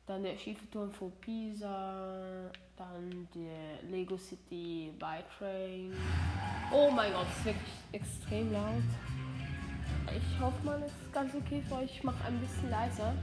Dann 0.07 0.23
der 0.23 0.37
schiefe 0.37 0.71
Turm 0.71 0.92
von 0.92 1.11
Pisa. 1.23 2.50
Dann 2.76 3.26
der 3.35 3.90
Lego 3.90 4.19
City 4.19 4.92
by 4.99 5.25
Train. 5.38 5.95
Oh 6.71 6.90
mein 6.90 7.14
Gott, 7.14 7.25
es 7.31 7.38
ist 7.38 7.45
wirklich 7.47 7.73
extrem 7.92 8.52
laut. 8.52 8.83
Ich 10.14 10.38
hoffe 10.38 10.66
mal, 10.66 10.83
es 10.83 10.92
ist 10.92 11.12
ganz 11.14 11.35
okay 11.35 11.62
für 11.66 11.76
euch. 11.76 11.97
Ich 11.97 12.04
mache 12.04 12.23
ein 12.26 12.38
bisschen 12.40 12.69
leiser. 12.69 13.14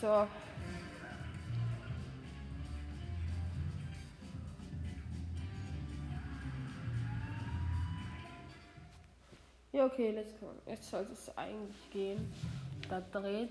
So. 0.00 0.26
Ja, 9.76 9.84
okay, 9.84 10.10
let's 10.10 10.32
go. 10.40 10.46
Jetzt 10.66 10.88
sollte 10.88 11.12
es 11.12 11.36
eigentlich 11.36 11.90
gehen. 11.90 12.32
Da 12.88 13.02
dreht. 13.12 13.50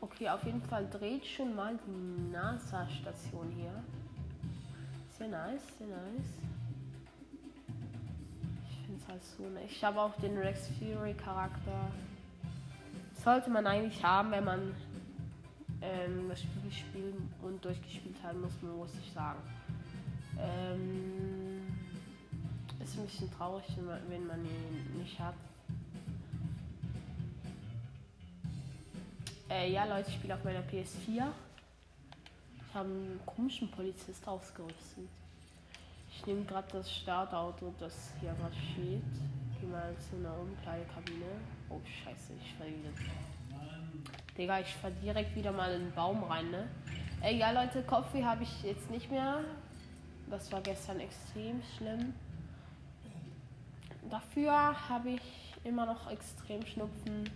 Okay, 0.00 0.26
auf 0.26 0.42
jeden 0.44 0.62
Fall 0.62 0.88
dreht 0.88 1.26
schon 1.26 1.54
mal 1.54 1.78
die 1.86 2.30
NASA-Station 2.32 3.52
hier. 3.54 3.84
Sehr 5.18 5.28
nice, 5.28 5.60
sehr 5.76 5.88
nice. 5.88 6.32
Ich 8.70 8.86
finde 8.86 9.02
es 9.02 9.06
halt 9.08 9.22
so 9.22 9.42
ne. 9.42 9.64
Ich 9.66 9.84
habe 9.84 10.00
auch 10.00 10.16
den 10.16 10.38
Rex 10.38 10.66
Fury 10.78 11.12
Charakter. 11.12 11.90
Sollte 13.22 13.50
man 13.50 13.66
eigentlich 13.66 14.02
haben, 14.02 14.30
wenn 14.30 14.44
man 14.44 14.74
ähm, 15.82 16.30
das 16.30 16.40
Spiel 16.40 16.72
spielen 16.72 17.30
und 17.42 17.62
durchgespielt 17.62 18.16
haben 18.22 18.40
muss, 18.40 18.62
muss 18.62 18.94
ich 19.04 19.12
sagen. 19.12 19.40
Ähm, 20.40 21.66
ist 22.82 22.96
ein 22.96 23.04
bisschen 23.04 23.30
traurig, 23.30 23.64
wenn 24.08 24.26
man 24.26 24.42
ihn 24.42 25.00
nicht 25.02 25.20
hat. 25.20 25.34
Äh, 29.48 29.70
ja, 29.70 29.84
Leute, 29.84 30.08
ich 30.10 30.16
spiele 30.16 30.34
auf 30.34 30.42
meiner 30.42 30.60
PS4. 30.60 31.28
Ich 32.58 32.74
habe 32.74 32.88
einen 32.88 33.20
komischen 33.24 33.70
Polizist 33.70 34.26
ausgerüstet. 34.26 35.08
Ich 36.10 36.26
nehme 36.26 36.44
gerade 36.44 36.66
das 36.72 36.92
Startauto, 36.92 37.72
das 37.78 38.10
hier 38.20 38.34
gerade 38.34 38.54
steht. 38.54 39.02
Geh 39.60 39.66
mal 39.66 39.94
zu 39.98 40.16
einer 40.16 40.36
Umkleidekabine. 40.38 41.26
Oh, 41.70 41.80
scheiße, 41.84 42.32
ich 42.42 42.54
verliere. 42.54 42.92
Digga, 44.36 44.60
ich 44.60 44.74
fahr 44.74 44.90
direkt 44.90 45.34
wieder 45.36 45.52
mal 45.52 45.72
in 45.74 45.82
den 45.82 45.94
Baum 45.94 46.24
rein, 46.24 46.50
ne? 46.50 46.68
Ey, 47.20 47.38
ja, 47.38 47.52
Leute, 47.52 47.82
Kopfweh 47.82 48.24
habe 48.24 48.42
ich 48.42 48.62
jetzt 48.62 48.90
nicht 48.90 49.10
mehr. 49.10 49.44
Das 50.28 50.50
war 50.50 50.60
gestern 50.60 50.98
extrem 50.98 51.62
schlimm. 51.76 52.14
Dafür 54.10 54.52
habe 54.88 55.10
ich 55.10 55.54
immer 55.64 55.86
noch 55.86 56.10
extrem 56.10 56.66
Schnupfen. 56.66 57.30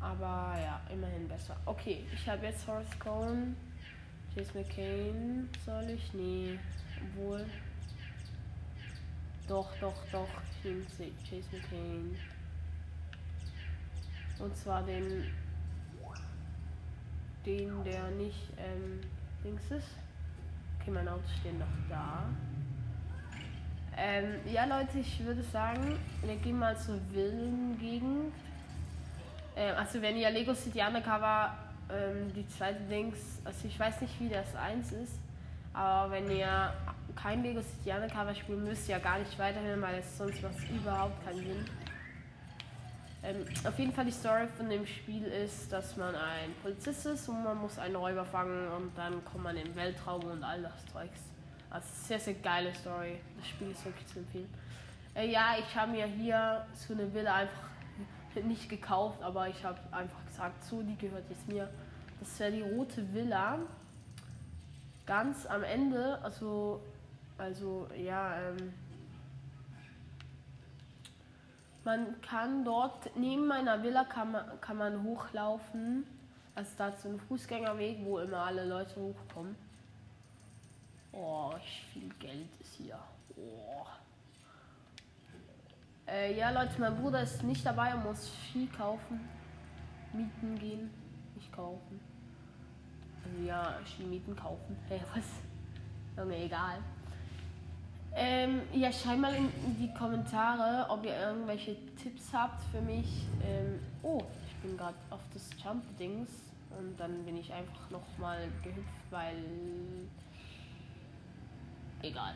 Aber 0.00 0.54
ja, 0.60 0.80
immerhin 0.92 1.26
besser. 1.28 1.56
Okay, 1.64 2.04
ich 2.12 2.28
habe 2.28 2.46
jetzt 2.46 2.66
Horace 2.66 2.98
Cohn. 2.98 3.56
Chase 4.34 4.58
McCain 4.58 5.48
soll 5.64 5.90
ich? 5.90 6.12
Nee. 6.12 6.58
Obwohl. 7.02 7.46
Doch, 9.48 9.70
doch, 9.80 10.04
doch. 10.12 10.28
Chase 10.62 11.46
McCain. 11.52 12.16
Und 14.38 14.56
zwar 14.56 14.82
den. 14.82 15.32
Den, 17.44 17.84
der 17.84 18.10
nicht 18.10 18.50
ähm, 18.58 19.00
Dings 19.44 19.70
ist. 19.70 19.88
Okay, 20.80 20.90
mein 20.90 21.06
Auto 21.08 21.22
steht 21.40 21.58
noch 21.58 21.66
da. 21.88 22.24
Ähm, 23.96 24.40
ja, 24.44 24.64
Leute, 24.66 24.98
ich 24.98 25.24
würde 25.24 25.42
sagen, 25.42 25.98
wir 26.22 26.36
gehen 26.36 26.58
mal 26.58 26.76
zur 26.76 27.00
Villengegend. 27.12 28.34
Ähm, 29.56 29.74
also, 29.76 30.00
wenn 30.02 30.16
ihr 30.16 30.30
Lego 30.30 30.54
City 30.54 30.80
Undercover 30.80 31.56
ähm, 31.90 32.32
die 32.34 32.46
zweite 32.48 32.80
Dings, 32.80 33.40
also 33.44 33.66
ich 33.66 33.78
weiß 33.78 34.02
nicht, 34.02 34.20
wie 34.20 34.28
das 34.28 34.54
eins 34.54 34.92
ist, 34.92 35.18
aber 35.72 36.12
wenn 36.12 36.30
ihr 36.30 36.72
kein 37.14 37.42
Lego 37.42 37.62
City 37.62 37.90
Undercover 37.90 38.34
spielt, 38.34 38.58
müsst 38.60 38.88
ihr 38.88 38.96
ja 38.96 39.02
gar 39.02 39.18
nicht 39.18 39.38
weiterhin, 39.38 39.80
weil 39.80 39.96
es 39.98 40.18
sonst 40.18 40.42
macht 40.42 40.70
überhaupt 40.70 41.24
keinen 41.24 41.38
Sinn. 41.38 41.64
Ähm, 43.22 43.44
auf 43.66 43.78
jeden 43.78 43.92
Fall 43.92 44.04
die 44.04 44.12
Story 44.12 44.46
von 44.56 44.68
dem 44.68 44.86
Spiel 44.86 45.24
ist, 45.24 45.72
dass 45.72 45.96
man 45.96 46.14
ein 46.14 46.52
Polizist 46.62 47.06
ist 47.06 47.28
und 47.28 47.42
man 47.42 47.56
muss 47.56 47.78
einen 47.78 47.96
Räuber 47.96 48.24
fangen 48.24 48.68
und 48.68 48.96
dann 48.96 49.24
kommt 49.24 49.44
man 49.44 49.56
in 49.56 49.74
Weltraum 49.74 50.22
und 50.24 50.44
all 50.44 50.62
das 50.62 50.86
Zeugs. 50.92 51.20
Also 51.70 51.88
sehr, 52.04 52.20
sehr 52.20 52.34
geile 52.34 52.72
Story. 52.74 53.18
Das 53.38 53.48
Spiel 53.48 53.70
ist 53.70 53.84
wirklich 53.84 54.06
zu 54.06 54.20
empfehlen. 54.20 54.48
Äh, 55.14 55.30
ja, 55.30 55.56
ich 55.58 55.74
habe 55.74 55.92
mir 55.92 56.06
hier 56.06 56.66
so 56.74 56.92
eine 56.92 57.12
Villa 57.12 57.34
einfach 57.34 57.68
nicht 58.44 58.68
gekauft, 58.68 59.22
aber 59.22 59.48
ich 59.48 59.64
habe 59.64 59.78
einfach 59.90 60.24
gesagt, 60.26 60.64
so, 60.64 60.82
die 60.82 60.96
gehört 60.96 61.24
jetzt 61.30 61.48
mir. 61.48 61.68
Das 62.20 62.38
wäre 62.38 62.52
die 62.52 62.62
rote 62.62 63.12
Villa. 63.14 63.58
Ganz 65.06 65.46
am 65.46 65.62
Ende, 65.62 66.18
also, 66.22 66.80
also, 67.38 67.88
ja, 67.96 68.34
ähm, 68.40 68.72
man 71.84 72.20
kann 72.20 72.64
dort, 72.64 73.16
neben 73.16 73.46
meiner 73.46 73.82
Villa 73.82 74.04
kann 74.04 74.32
man, 74.32 74.60
kann 74.60 74.76
man 74.76 75.04
hochlaufen. 75.04 76.04
Also 76.56 76.72
da 76.76 76.88
ist 76.88 77.02
so 77.02 77.08
ein 77.10 77.20
Fußgängerweg, 77.20 77.98
wo 78.04 78.18
immer 78.18 78.38
alle 78.38 78.64
Leute 78.64 78.96
hochkommen. 78.96 79.54
Oh, 81.12 81.52
viel 81.92 82.08
Geld 82.18 82.48
ist 82.58 82.74
hier. 82.74 82.98
Oh. 83.36 83.86
Äh, 86.08 86.38
ja, 86.38 86.50
Leute, 86.50 86.80
mein 86.80 86.96
Bruder 86.96 87.22
ist 87.22 87.42
nicht 87.42 87.66
dabei, 87.66 87.88
er 87.88 87.96
muss 87.96 88.30
Ski 88.30 88.68
kaufen. 88.68 89.28
Mieten 90.12 90.56
gehen, 90.58 90.90
nicht 91.34 91.52
kaufen. 91.52 92.00
Also 93.24 93.44
ja, 93.44 93.74
Ski 93.84 94.04
mieten 94.04 94.36
kaufen. 94.36 94.76
Hey, 94.88 95.00
was? 95.14 95.24
Junge, 96.16 96.44
egal. 96.44 96.78
Ähm, 98.14 98.62
ja, 98.72 98.90
schreibt 98.92 99.20
mal 99.20 99.34
in, 99.34 99.50
die 99.78 99.92
Kommentare, 99.92 100.88
ob 100.88 101.04
ihr 101.04 101.18
irgendwelche 101.18 101.76
Tipps 101.96 102.32
habt 102.32 102.62
für 102.70 102.80
mich. 102.80 103.26
Ähm, 103.44 103.80
oh, 104.02 104.22
ich 104.46 104.54
bin 104.62 104.76
gerade 104.76 104.94
auf 105.10 105.20
das 105.34 105.50
Jump-Dings 105.62 106.30
und 106.78 106.98
dann 106.98 107.24
bin 107.24 107.36
ich 107.36 107.52
einfach 107.52 107.90
nochmal 107.90 108.48
gehüpft, 108.62 109.10
weil. 109.10 109.36
Egal. 112.00 112.34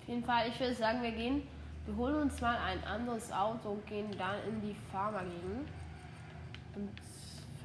Auf 0.00 0.08
jeden 0.08 0.24
Fall, 0.24 0.48
ich 0.48 0.60
würde 0.60 0.74
sagen, 0.74 1.02
wir 1.02 1.12
gehen. 1.12 1.42
Wir 1.86 1.96
holen 1.96 2.22
uns 2.22 2.40
mal 2.40 2.56
ein 2.56 2.82
anderes 2.84 3.30
Auto 3.32 3.70
und 3.70 3.86
gehen 3.86 4.10
dann 4.16 4.36
in 4.48 4.60
die 4.60 4.76
Pharma-Gegend. 4.90 5.68
Und 6.76 6.90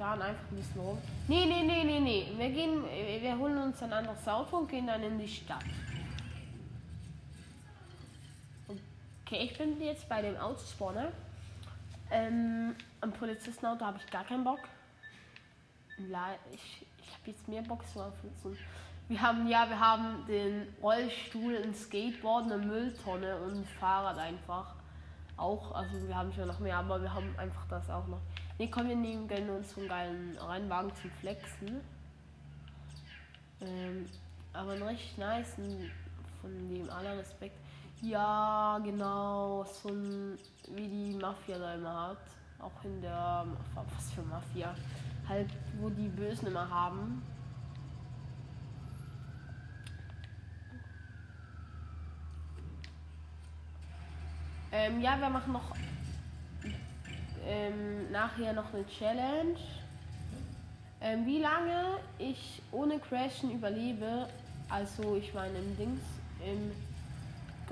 fahren 0.00 0.22
einfach 0.22 0.50
ein 0.50 0.56
bisschen 0.56 0.80
rum. 0.80 0.98
Nee, 1.28 1.44
nee, 1.44 1.62
nee, 1.62 1.84
nee, 1.84 2.00
nee. 2.00 2.32
Wir 2.34 2.48
gehen, 2.48 2.84
wir 2.84 3.38
holen 3.38 3.58
uns 3.58 3.82
ein 3.82 3.92
anderes 3.92 4.26
Auto 4.26 4.56
und 4.56 4.68
gehen 4.70 4.86
dann 4.86 5.02
in 5.02 5.18
die 5.18 5.28
Stadt. 5.28 5.62
Okay, 9.26 9.44
ich 9.44 9.58
bin 9.58 9.78
jetzt 9.82 10.08
bei 10.08 10.22
dem 10.22 10.38
Autospawner. 10.38 11.12
Ähm, 12.10 12.74
am 13.02 13.12
Polizistenauto 13.12 13.84
habe 13.84 13.98
ich 13.98 14.10
gar 14.10 14.24
keinen 14.24 14.42
Bock. 14.42 14.60
Ich, 15.98 16.86
ich 17.02 17.12
habe 17.12 17.26
jetzt 17.26 17.46
mehr 17.46 17.62
Bock 17.62 17.82
auf 17.94 18.14
so 18.42 18.56
Wir 19.10 19.20
haben 19.20 19.48
ja, 19.48 19.68
wir 19.68 19.80
haben 19.80 20.24
den 20.28 20.68
Rollstuhl, 20.80 21.56
ein 21.56 21.74
Skateboard, 21.74 22.44
eine 22.44 22.64
Mülltonne 22.64 23.38
und 23.38 23.54
ein 23.54 23.64
Fahrrad 23.64 24.16
einfach. 24.16 24.76
Auch, 25.36 25.74
also 25.74 26.06
wir 26.06 26.14
haben 26.14 26.32
schon 26.32 26.46
noch 26.46 26.60
mehr, 26.60 26.76
aber 26.76 27.02
wir 27.02 27.12
haben 27.12 27.34
einfach 27.36 27.66
das 27.68 27.90
auch 27.90 28.06
noch. 28.06 28.20
Ne, 28.56 28.70
komm, 28.70 28.88
wir 28.88 28.94
nehmen 28.94 29.26
gerne 29.26 29.50
uns 29.50 29.74
so 29.74 29.80
geilen 29.88 30.38
Rennwagen 30.38 30.94
zum 30.94 31.10
Flexen. 31.10 31.80
Ähm, 33.60 34.06
aber 34.52 34.74
ein 34.74 34.82
richtig 34.84 35.18
nice, 35.18 35.56
von 36.40 36.68
dem 36.68 36.88
aller 36.88 37.18
Respekt. 37.18 37.58
Ja, 38.02 38.78
genau, 38.78 39.64
so 39.64 39.88
ein, 39.88 40.38
wie 40.68 40.86
die 40.86 41.18
Mafia 41.20 41.58
da 41.58 41.74
immer 41.74 42.10
hat. 42.10 42.18
Auch 42.60 42.84
in 42.84 43.02
der, 43.02 43.44
was 43.74 44.12
für 44.12 44.22
Mafia? 44.22 44.72
Halt, 45.28 45.50
wo 45.80 45.88
die 45.88 46.06
Bösen 46.06 46.46
immer 46.46 46.70
haben. 46.70 47.20
Ähm, 54.72 55.00
ja, 55.00 55.18
wir 55.18 55.30
machen 55.30 55.52
noch 55.52 55.74
ähm, 57.44 58.10
nachher 58.12 58.52
noch 58.52 58.72
eine 58.72 58.86
Challenge. 58.86 59.58
Ähm, 61.00 61.26
wie 61.26 61.40
lange 61.40 61.98
ich 62.18 62.62
ohne 62.70 62.98
Crashen 62.98 63.50
überlebe, 63.52 64.28
also 64.68 65.16
ich 65.16 65.32
meine 65.32 65.58
im 65.58 65.76
Dings, 65.76 66.02
im 66.44 66.70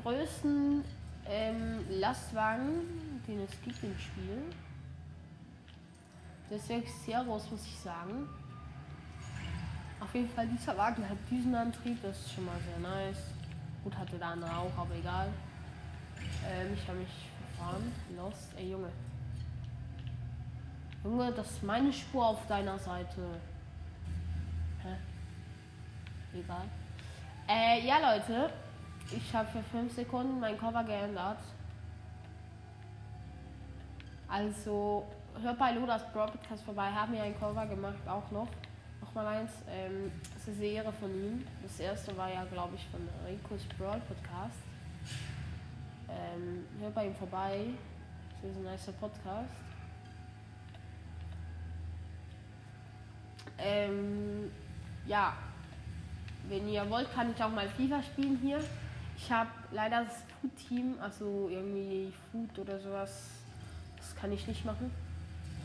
größten 0.03 0.83
ähm, 1.27 1.85
Lastwagen, 1.91 3.21
den 3.27 3.41
es 3.41 3.51
gibt 3.63 3.83
im 3.85 3.97
Spiel. 3.99 4.43
Der 6.51 6.57
ist 6.57 6.69
wirklich 6.69 6.95
sehr 6.95 7.23
groß, 7.23 7.51
muss 7.51 7.67
ich 7.67 7.79
sagen. 7.79 8.29
Auf 10.01 10.15
jeden 10.15 10.31
Fall, 10.31 10.49
dieser 10.49 10.77
Wagen 10.77 11.07
hat 11.07 11.19
Düsenantrieb, 11.31 12.01
das 12.03 12.19
ist 12.19 12.33
schon 12.33 12.47
mal 12.47 12.59
sehr 12.61 12.79
nice. 12.81 13.23
Gut, 13.85 13.97
hatte 13.97 14.17
der 14.17 14.29
andere 14.29 14.57
auch, 14.57 14.79
aber 14.79 14.95
egal. 14.95 15.29
Ähm, 16.47 16.75
ich 16.75 16.89
habe 16.89 16.99
mich 16.99 17.29
verfahren. 17.57 17.93
Lost. 18.17 18.49
Ey, 18.57 18.71
Junge. 18.71 18.91
Junge, 21.05 21.33
das 21.33 21.51
ist 21.51 21.63
meine 21.63 21.93
Spur 21.93 22.27
auf 22.27 22.47
deiner 22.47 22.79
Seite. 22.79 23.23
Hä? 24.83 26.39
Egal. 26.39 26.65
Äh, 27.49 27.87
ja, 27.87 27.99
Leute. 27.99 28.51
Ich 29.11 29.35
habe 29.35 29.49
für 29.49 29.63
5 29.63 29.95
Sekunden 29.95 30.39
mein 30.39 30.59
Cover 30.59 30.85
geändert. 30.85 31.39
Also, 34.29 35.07
hört 35.41 35.59
bei 35.59 35.73
Ludas 35.73 36.03
Broad 36.13 36.33
Podcast 36.33 36.63
vorbei. 36.65 36.91
Haben 36.91 37.15
wir 37.15 37.23
ein 37.23 37.39
Cover 37.39 37.65
gemacht, 37.65 38.07
auch 38.07 38.31
noch. 38.31 38.49
Nochmal 39.01 39.39
eins. 39.39 39.53
Ähm, 39.71 40.13
das 40.35 40.43
ist 40.43 40.49
eine 40.49 40.57
Serie 40.57 40.93
von 40.93 41.11
ihm. 41.11 41.47
Das 41.63 41.81
erste 41.81 42.15
war 42.17 42.31
ja, 42.31 42.45
glaube 42.45 42.75
ich, 42.75 42.87
von 42.89 43.09
Rico's 43.27 43.65
Broad 43.79 44.07
Podcast. 44.07 44.68
Ähm, 46.09 46.65
hört 46.81 46.95
bei 46.95 47.07
ihm 47.07 47.15
vorbei. 47.15 47.67
Das 48.41 48.51
ist 48.51 48.57
ein 48.57 48.65
nicer 48.65 48.93
Podcast. 48.93 49.51
Ähm, 53.59 54.51
ja, 55.07 55.37
wenn 56.49 56.69
ihr 56.69 56.89
wollt, 56.89 57.13
kann 57.13 57.33
ich 57.35 57.43
auch 57.43 57.51
mal 57.51 57.69
FIFA 57.69 58.03
spielen 58.03 58.39
hier. 58.41 58.61
Ich 59.17 59.31
habe 59.33 59.51
leider 59.73 60.05
das 60.05 60.15
Food-Team, 60.41 60.95
also 61.01 61.49
irgendwie 61.51 62.13
Food 62.31 62.59
oder 62.61 62.79
sowas, 62.79 63.31
das 63.97 64.15
kann 64.15 64.33
ich 64.33 64.47
nicht 64.47 64.65
machen. 64.65 64.91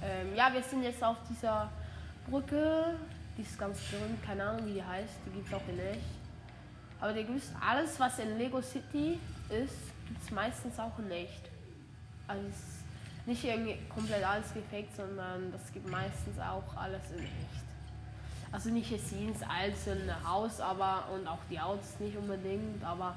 Ähm, 0.04 0.36
ja, 0.36 0.52
wir 0.52 0.64
sind 0.64 0.84
jetzt 0.84 1.04
auf 1.04 1.18
dieser 1.30 1.70
Brücke, 2.28 2.96
die 3.38 3.44
ist 3.44 3.58
ganz 3.60 3.80
berühmt, 3.80 4.24
keine 4.26 4.44
Ahnung 4.44 4.66
wie 4.66 4.74
die 4.74 4.84
heißt, 4.84 5.14
die 5.26 5.32
gibt 5.32 5.48
es 5.48 5.54
auch 5.54 5.68
in 5.68 5.80
echt. 5.80 6.02
Aber 7.00 7.16
ihr 7.16 7.28
wisst, 7.30 7.54
alles 7.62 8.00
was 8.00 8.18
in 8.20 8.38
Lego 8.38 8.62
City 8.62 9.20
ist, 9.50 9.93
es 10.22 10.32
meistens 10.32 10.80
auch 10.80 10.98
in 11.00 11.12
echt. 11.12 11.50
Also 12.28 12.46
es 12.48 12.56
ist 12.56 12.84
nicht 13.26 13.44
irgendwie 13.44 13.78
komplett 13.94 14.24
alles 14.24 14.54
gefaked, 14.54 14.96
sondern 14.96 15.52
das 15.52 15.72
gibt 15.72 15.90
meistens 15.90 16.40
auch 16.40 16.76
alles 16.76 17.02
in 17.12 17.20
echt. 17.20 17.64
Also 18.52 18.70
nicht 18.70 18.92
jetzt 18.92 19.12
jedes 19.12 19.42
einzelne 19.44 20.16
Haus, 20.28 20.60
aber 20.60 21.06
und 21.14 21.28
auch 21.28 21.40
die 21.50 21.60
Autos 21.60 22.00
nicht 22.00 22.16
unbedingt, 22.16 22.84
aber 22.84 23.16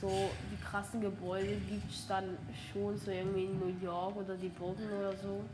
so 0.00 0.30
die 0.50 0.62
krassen 0.64 1.00
Gebäude 1.00 1.56
gibt 1.68 1.90
es 1.90 2.06
dann 2.06 2.36
schon 2.72 2.96
so 2.98 3.10
irgendwie 3.10 3.44
in 3.44 3.58
New 3.58 3.74
York 3.80 4.16
oder 4.16 4.36
die 4.36 4.48
Brücken 4.48 4.88
oder 4.98 5.12
so. 5.16 5.44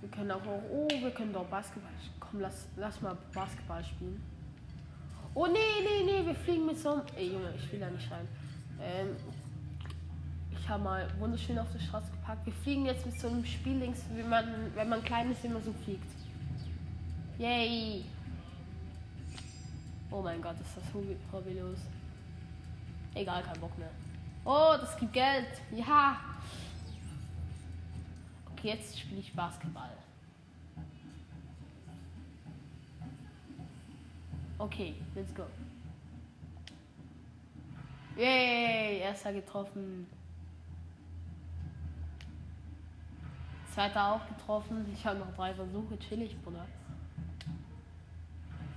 Wir 0.00 0.10
können 0.10 0.30
auch, 0.32 0.42
auch 0.42 0.62
oh, 0.70 0.88
wir 0.88 1.10
können 1.12 1.32
doch 1.32 1.46
Basketball. 1.46 1.92
Komm, 2.18 2.40
lass, 2.40 2.66
lass 2.76 3.00
mal 3.00 3.16
Basketball 3.32 3.84
spielen. 3.84 4.20
Oh 5.34 5.46
nee, 5.46 5.58
nee, 5.82 6.04
nee, 6.04 6.26
wir 6.26 6.34
fliegen 6.34 6.66
mit 6.66 6.78
so 6.78 6.90
einem. 6.90 7.02
Ey 7.16 7.32
Junge, 7.32 7.54
ich 7.56 7.72
will 7.72 7.80
da 7.80 7.88
nicht 7.88 8.10
rein. 8.10 8.28
Ähm, 8.80 9.16
ich 10.50 10.68
habe 10.68 10.82
mal 10.82 11.08
wunderschön 11.18 11.58
auf 11.58 11.72
der 11.72 11.80
Straße 11.80 12.10
geparkt. 12.10 12.44
Wir 12.44 12.52
fliegen 12.52 12.86
jetzt 12.86 13.06
mit 13.06 13.18
so 13.18 13.28
einem 13.28 13.44
Spiel 13.44 13.78
links, 13.78 14.02
wie 14.14 14.22
man, 14.22 14.70
wenn 14.74 14.88
man 14.88 15.02
klein 15.02 15.32
ist, 15.32 15.44
immer 15.44 15.60
so 15.60 15.72
fliegt. 15.84 16.10
Yay! 17.38 18.04
Oh 20.10 20.20
mein 20.20 20.42
Gott, 20.42 20.56
ist 20.60 20.76
das 20.76 20.84
hobbylos. 21.32 21.78
Egal, 23.14 23.42
kein 23.42 23.58
Bock 23.58 23.76
mehr. 23.78 23.90
Oh, 24.44 24.74
das 24.78 24.96
gibt 24.98 25.14
Geld. 25.14 25.48
Ja. 25.74 26.20
Okay, 28.52 28.68
jetzt 28.68 28.98
spiele 28.98 29.20
ich 29.20 29.32
Basketball. 29.32 29.90
Okay, 34.62 34.94
let's 35.16 35.34
go. 35.34 35.42
Yay, 38.16 39.00
erster 39.00 39.32
getroffen. 39.32 40.06
Zweiter 43.74 44.12
auch 44.12 44.20
getroffen. 44.28 44.86
Ich 44.94 45.04
habe 45.04 45.18
noch 45.18 45.34
drei 45.34 45.52
Versuche. 45.52 45.98
Chillig, 45.98 46.40
Bruder. 46.44 46.64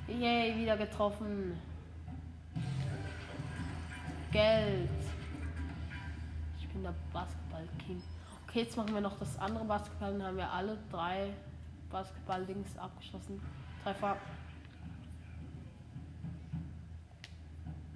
Yay, 0.07 0.57
wieder 0.57 0.75
getroffen. 0.75 1.55
Geld. 4.31 4.89
Ich 6.59 6.67
bin 6.67 6.81
der 6.81 6.95
Basketball-King. 7.13 8.01
Okay, 8.47 8.61
jetzt 8.61 8.75
machen 8.75 8.95
wir 8.95 9.01
noch 9.01 9.19
das 9.19 9.37
andere 9.37 9.65
Basketball. 9.65 10.13
Dann 10.13 10.23
haben 10.29 10.37
wir 10.37 10.51
alle 10.51 10.79
drei 10.89 11.31
Basketball-Dings 11.91 12.75
abgeschlossen. 12.75 13.39
Treffer. 13.83 14.17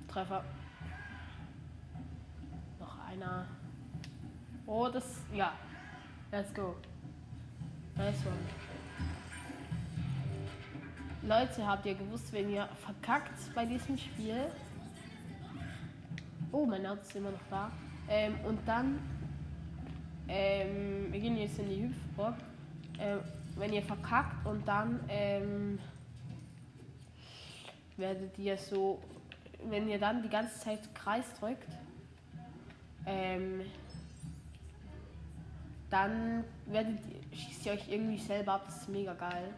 Treffer. 0.10 0.44
Noch 2.80 3.00
einer. 3.08 3.46
Oh, 4.66 4.88
das. 4.88 5.22
Ja. 5.34 5.54
Let's 6.32 6.54
go. 6.54 6.76
Nice 7.96 8.26
one. 8.26 8.36
Leute, 11.22 11.68
habt 11.68 11.86
ihr 11.86 11.96
gewusst, 11.96 12.32
wenn 12.34 12.50
ihr 12.50 12.68
verkackt 12.84 13.54
bei 13.54 13.66
diesem 13.66 13.98
Spiel? 13.98 14.52
Oh, 16.52 16.66
mein 16.66 16.86
Auto 16.86 17.02
ist 17.02 17.16
immer 17.16 17.32
noch 17.32 17.48
da. 17.50 17.72
Ähm, 18.08 18.36
und 18.46 18.60
dann. 18.68 19.00
Ähm, 20.28 21.12
wir 21.12 21.20
gehen 21.20 21.38
jetzt 21.38 21.60
in 21.60 21.70
die 21.70 21.84
Hüpfburg. 21.84 22.36
Ähm, 23.00 23.20
wenn 23.58 23.74
ihr 23.74 23.82
verkackt 23.84 24.46
und 24.46 24.68
dann 24.68 25.00
ähm, 25.10 25.80
werdet 27.98 28.38
ihr 28.40 28.58
so, 28.58 29.00
wenn 29.66 29.88
ihr 29.90 30.00
dann 30.00 30.22
die 30.22 30.30
ganze 30.30 30.60
Zeit 30.60 30.94
Kreis 30.96 31.26
drückt, 31.40 31.68
ähm, 33.06 33.62
dann 35.90 36.44
werdet 36.68 37.00
schießt 37.34 37.66
ihr 37.66 37.72
euch 37.74 37.90
irgendwie 37.90 38.18
selber 38.20 38.54
ab. 38.54 38.64
Das 38.66 38.82
ist 38.82 38.90
mega 38.90 39.14
geil. 39.14 39.54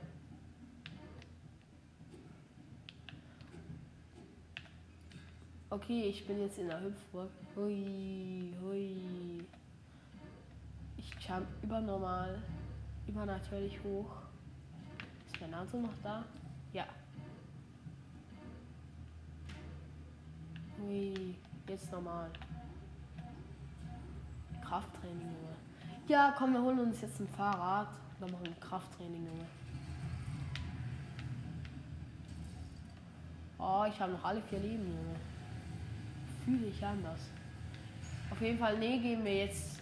Okay, 5.69 6.03
ich 6.09 6.27
bin 6.27 6.41
jetzt 6.41 6.57
in 6.57 6.67
der 6.67 6.81
Hüpfburg. 6.81 7.29
Hui, 7.55 8.53
hui. 8.61 9.45
Ich 10.97 11.11
jump 11.27 11.47
übernormal, 11.63 12.41
übernatürlich 13.07 13.79
hoch. 13.83 14.11
Ist 15.27 15.39
mein 15.39 15.53
Auto 15.53 15.77
noch 15.77 15.93
da? 16.03 16.25
Ja. 16.73 16.85
Hui, 20.81 21.35
jetzt 21.67 21.91
normal. 21.91 22.29
Krafttraining, 24.63 25.21
Junge. 25.21 25.55
Ja, 26.07 26.33
komm, 26.37 26.53
wir 26.53 26.61
holen 26.61 26.79
uns 26.79 27.01
jetzt 27.01 27.19
ein 27.19 27.27
Fahrrad. 27.27 27.87
Dann 28.19 28.31
machen 28.31 28.45
wir 28.45 28.53
Krafttraining, 28.55 29.25
Junge. 29.25 29.45
Oh, 33.57 33.85
ich 33.87 33.99
habe 33.99 34.13
noch 34.13 34.23
alle 34.23 34.41
vier 34.41 34.59
Leben, 34.59 34.87
Junge. 34.87 35.15
Fühle 36.45 36.67
ich 36.67 36.85
anders. 36.85 37.19
Auf 38.31 38.41
jeden 38.41 38.57
Fall, 38.57 38.77
nee, 38.79 38.97
gehen 38.97 39.23
wir 39.23 39.35
jetzt 39.35 39.79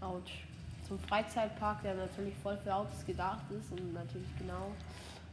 ouch, 0.00 0.22
zum 0.88 0.98
Freizeitpark, 0.98 1.82
der 1.82 1.94
natürlich 1.94 2.34
voll 2.36 2.56
für 2.58 2.74
Autos 2.74 3.04
gedacht 3.06 3.44
ist 3.50 3.70
und 3.70 3.92
natürlich 3.92 4.28
genau 4.38 4.72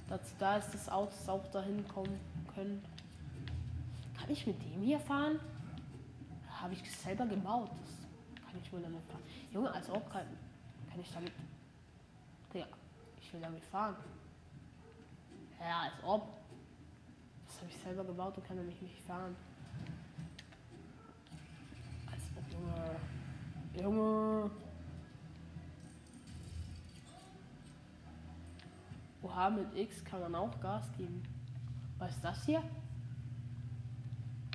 dazu 0.10 0.34
da 0.38 0.58
ist, 0.58 0.74
dass 0.74 0.90
Autos 0.90 1.28
auch 1.28 1.46
dahin 1.52 1.88
kommen 1.88 2.20
können. 2.54 2.84
Kann 4.21 4.29
ich 4.29 4.45
mit 4.45 4.62
dem 4.62 4.84
hier 4.84 4.99
fahren? 4.99 5.39
Habe 6.47 6.73
ich 6.73 6.91
selber 6.91 7.25
gebaut. 7.25 7.71
Das 7.71 8.45
kann 8.45 8.62
ich 8.62 8.71
wohl 8.71 8.81
damit 8.81 9.03
fahren. 9.05 9.23
Junge, 9.51 9.73
als 9.73 9.89
ob 9.89 10.12
kann, 10.12 10.27
kann 10.88 10.99
ich 10.99 11.12
damit. 11.12 11.31
Ja, 12.53 12.67
ich 13.19 13.34
will 13.34 13.41
damit 13.41 13.65
fahren. 13.65 13.95
Ja, 15.60 15.79
als 15.81 15.93
ob. 16.03 16.27
Das 17.47 17.57
habe 17.57 17.67
ich 17.69 17.77
selber 17.77 18.03
gebaut 18.03 18.38
und 18.38 18.45
kann 18.45 18.57
damit 18.57 18.79
nicht 18.79 19.01
fahren. 19.01 19.36
Als 22.12 22.21
ob, 22.38 22.53
Junge. 23.73 23.95
Junge. 23.97 24.51
Oha, 29.23 29.49
mit 29.49 29.75
X 29.75 30.05
kann 30.05 30.19
man 30.19 30.36
auch 30.36 30.60
Gas 30.60 30.91
geben. 30.95 31.23
Was 31.97 32.12
ist 32.12 32.23
das 32.23 32.45
hier? 32.45 32.62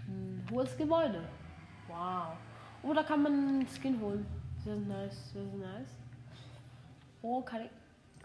Ein 0.08 0.46
hohes 0.50 0.76
Gebäude. 0.76 1.22
Wow. 1.88 2.36
Oder 2.82 3.04
kann 3.04 3.22
man 3.22 3.32
einen 3.32 3.66
Skin 3.68 4.00
holen? 4.00 4.26
Sehr 4.64 4.76
nice, 4.76 5.32
sehr 5.32 5.42
nice. 5.42 5.96
Oh, 7.22 7.40
kann 7.42 7.62
ich. 7.62 7.70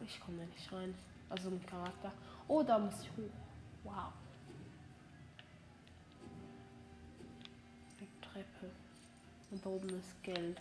Ich 0.03 0.19
komme 0.19 0.39
da 0.39 0.45
nicht 0.45 0.71
rein. 0.71 0.93
Also 1.29 1.49
ein 1.49 1.65
Charakter. 1.65 2.11
Oh, 2.47 2.63
da 2.63 2.77
muss 2.77 3.01
ich 3.01 3.09
hoch. 3.11 3.31
Wow. 3.83 4.11
Die 7.99 8.07
Treppe. 8.21 8.71
Und 9.51 9.65
da 9.65 9.69
oben 9.69 9.89
ist 9.89 10.23
Geld. 10.23 10.59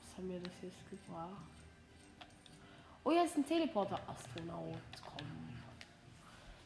Was 0.00 0.18
haben 0.18 0.28
wir 0.28 0.40
das 0.40 0.52
jetzt 0.62 0.90
gebracht? 0.90 1.30
Oh, 3.04 3.10
hier 3.10 3.24
ist 3.24 3.36
ein 3.36 3.46
Teleporter. 3.46 3.98
Astronaut. 4.08 4.78
Komm. 5.04 5.26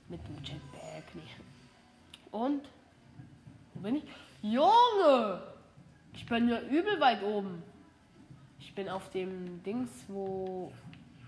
Mit 0.08 0.26
dem 0.26 0.42
Jetpack. 0.42 1.14
Nee. 1.14 1.22
Und? 2.30 2.68
Wo 3.78 3.82
bin 3.82 3.96
ich? 3.96 4.04
Junge! 4.42 5.40
Ich 6.12 6.26
bin 6.26 6.48
ja 6.48 6.60
übel 6.62 6.98
weit 6.98 7.22
oben. 7.22 7.62
Ich 8.58 8.74
bin 8.74 8.88
auf 8.88 9.08
dem 9.10 9.62
Dings, 9.62 10.04
wo. 10.08 10.72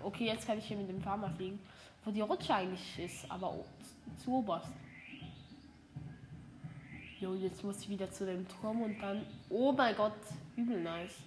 Okay, 0.00 0.26
jetzt 0.26 0.48
kann 0.48 0.58
ich 0.58 0.64
hier 0.64 0.76
mit 0.76 0.88
dem 0.88 1.00
Farmer 1.00 1.30
fliegen. 1.30 1.60
Wo 2.04 2.10
die 2.10 2.22
Rutsche 2.22 2.52
eigentlich 2.52 2.98
ist, 2.98 3.30
aber 3.30 3.54
zu 4.16 4.32
oberst. 4.32 4.72
Jo, 7.20 7.34
jetzt 7.34 7.62
muss 7.62 7.82
ich 7.82 7.88
wieder 7.88 8.10
zu 8.10 8.26
dem 8.26 8.48
Turm 8.48 8.82
und 8.82 8.98
dann. 9.00 9.24
Oh 9.48 9.70
mein 9.70 9.94
Gott, 9.94 10.12
übel 10.56 10.82
nice. 10.82 11.18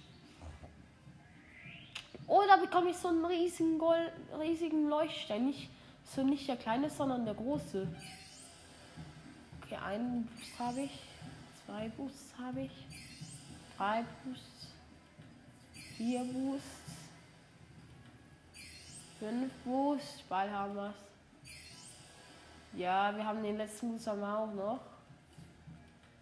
Oh, 2.26 2.42
da 2.46 2.56
bekomme 2.56 2.90
ich 2.90 2.96
so 2.96 3.08
einen 3.08 3.24
riesigen, 3.24 3.78
Gold, 3.78 4.12
riesigen 4.38 4.88
Leuchtstein. 4.90 5.46
Nicht, 5.46 5.70
so 6.04 6.22
nicht 6.22 6.46
der 6.48 6.56
kleine, 6.56 6.90
sondern 6.90 7.24
der 7.24 7.34
große. 7.34 7.88
Okay, 9.62 9.76
einen 9.76 10.28
habe 10.58 10.82
ich. 10.82 11.13
Zwei 11.66 11.88
Boosts 11.88 12.34
habe 12.38 12.62
ich. 12.62 12.86
Drei 13.76 14.04
Boosts. 14.22 14.68
Vier 15.96 16.24
Boosts. 16.24 16.92
Fünf 19.18 19.52
Boosts. 19.64 20.22
Bald 20.28 20.50
haben 20.50 20.74
wir's. 20.74 20.94
Ja, 22.74 23.16
wir 23.16 23.24
haben 23.24 23.42
den 23.42 23.56
letzten 23.56 23.92
Boost 23.92 24.06
haben 24.06 24.20
wir 24.20 24.38
auch 24.38 24.52
noch. 24.52 24.80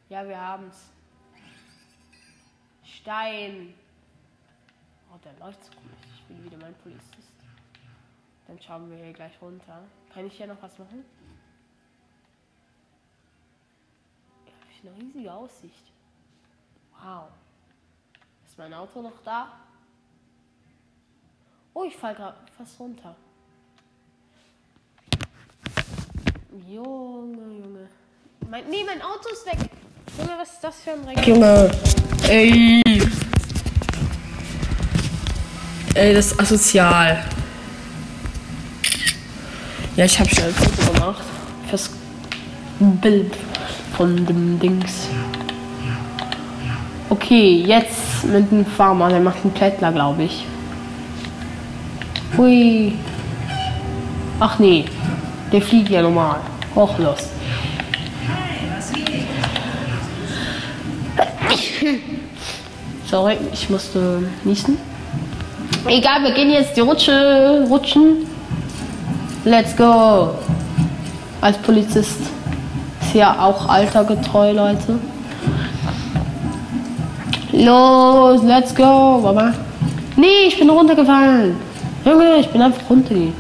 Ja, 0.09 0.27
wir 0.29 0.39
haben's. 0.39 0.89
Stein. 2.85 3.75
Oh, 5.13 5.19
der 5.25 5.33
läuft 5.39 5.65
so 5.65 5.73
komisch. 5.73 6.19
Ich 6.19 6.25
bin 6.27 6.45
wieder 6.45 6.59
mein 6.59 6.75
Polizist. 6.75 7.33
Dann 8.47 8.61
schauen 8.61 8.91
wir 8.91 8.99
hier 8.99 9.13
gleich 9.13 9.33
runter. 9.41 9.83
Kann 10.13 10.27
ich 10.27 10.37
hier 10.37 10.47
noch 10.47 10.61
was 10.61 10.79
machen? 10.79 11.05
Eine 14.83 14.97
riesige 14.97 15.33
Aussicht. 15.33 15.93
Wow. 17.03 17.25
Ist 18.47 18.59
mein 18.59 18.75
Auto 18.75 19.01
noch 19.01 19.23
da? 19.25 19.53
Oh, 21.75 21.85
ich 21.85 21.97
fall 21.97 22.15
gerade 22.15 22.37
fast 22.57 22.79
runter. 22.79 23.15
Junge, 26.69 27.61
Junge. 27.63 27.89
Mein, 28.49 28.69
nee, 28.69 28.85
mein 28.85 29.01
Auto 29.01 29.29
ist 29.33 29.47
weg. 29.47 29.71
Junge, 30.19 30.39
was 30.39 30.53
ist 30.53 30.65
das 30.65 30.81
für 30.81 30.93
ein 30.93 31.05
Dreck? 31.05 31.27
Junge. 31.27 31.71
Ey. 32.29 32.83
Ey, 35.95 36.15
das 36.15 36.33
ist 36.33 36.41
asozial. 36.41 37.25
Ja, 39.97 40.05
ich 40.05 40.19
habe 40.19 40.29
schnell 40.29 40.49
ein 40.49 40.55
Foto 40.55 40.93
gemacht. 40.93 41.25
Fürs 41.69 41.91
Bild 42.79 43.35
von 43.97 44.27
dem 44.27 44.59
Dings. 44.59 45.09
Okay, 47.09 47.63
jetzt 47.67 48.25
mit 48.25 48.51
dem 48.51 48.65
Farmer. 48.65 49.09
Der 49.11 49.21
macht 49.21 49.45
einen 49.45 49.53
Plättler, 49.53 49.93
glaube 49.93 50.25
ich. 50.25 50.45
Hui. 52.37 52.95
Ach 54.41 54.59
nee, 54.59 54.87
der 55.53 55.63
fliegt 55.63 55.91
ja 55.91 56.03
normal. 56.03 56.39
Hoch 56.75 56.99
los. 56.99 57.29
Sorry, 63.07 63.37
ich 63.53 63.69
musste 63.69 64.23
niesen. 64.45 64.79
Egal, 65.87 66.23
wir 66.23 66.33
gehen 66.33 66.51
jetzt 66.51 66.77
die 66.77 66.81
Rutsche 66.81 67.67
rutschen. 67.69 68.27
Let's 69.45 69.77
go. 69.77 70.31
Als 71.41 71.59
Polizist. 71.59 72.21
Ist 73.13 73.19
ja 73.19 73.39
auch 73.39 73.69
altergetreu, 73.69 74.53
Leute. 74.53 74.99
Los, 77.53 78.43
let's 78.43 78.75
go. 78.75 79.21
Mama. 79.23 79.53
Nee, 80.17 80.47
ich 80.49 80.59
bin 80.59 80.71
runtergefallen. 80.71 81.55
Junge, 82.07 82.37
ich 82.37 82.49
bin 82.49 82.63
einfach 82.63 82.89
runtergejumpt. 82.89 83.35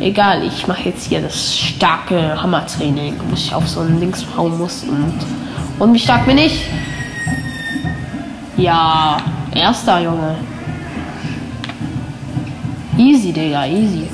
Egal, 0.00 0.42
ich 0.42 0.66
mache 0.66 0.88
jetzt 0.88 1.08
hier 1.08 1.20
das 1.20 1.54
starke 1.54 2.42
Hammertraining, 2.42 3.20
wo 3.28 3.34
ich 3.34 3.54
auf 3.54 3.68
so 3.68 3.80
ein 3.80 4.00
Dings 4.00 4.24
hauen 4.34 4.56
muss. 4.56 4.84
Und, 4.84 5.18
und 5.78 5.92
wie 5.92 5.98
stark 5.98 6.24
bin 6.24 6.38
ich? 6.38 6.64
Ja, 8.56 9.18
erster 9.54 10.00
Junge. 10.00 10.36
Easy, 12.96 13.34
Digga, 13.34 13.66
easy. 13.66 14.08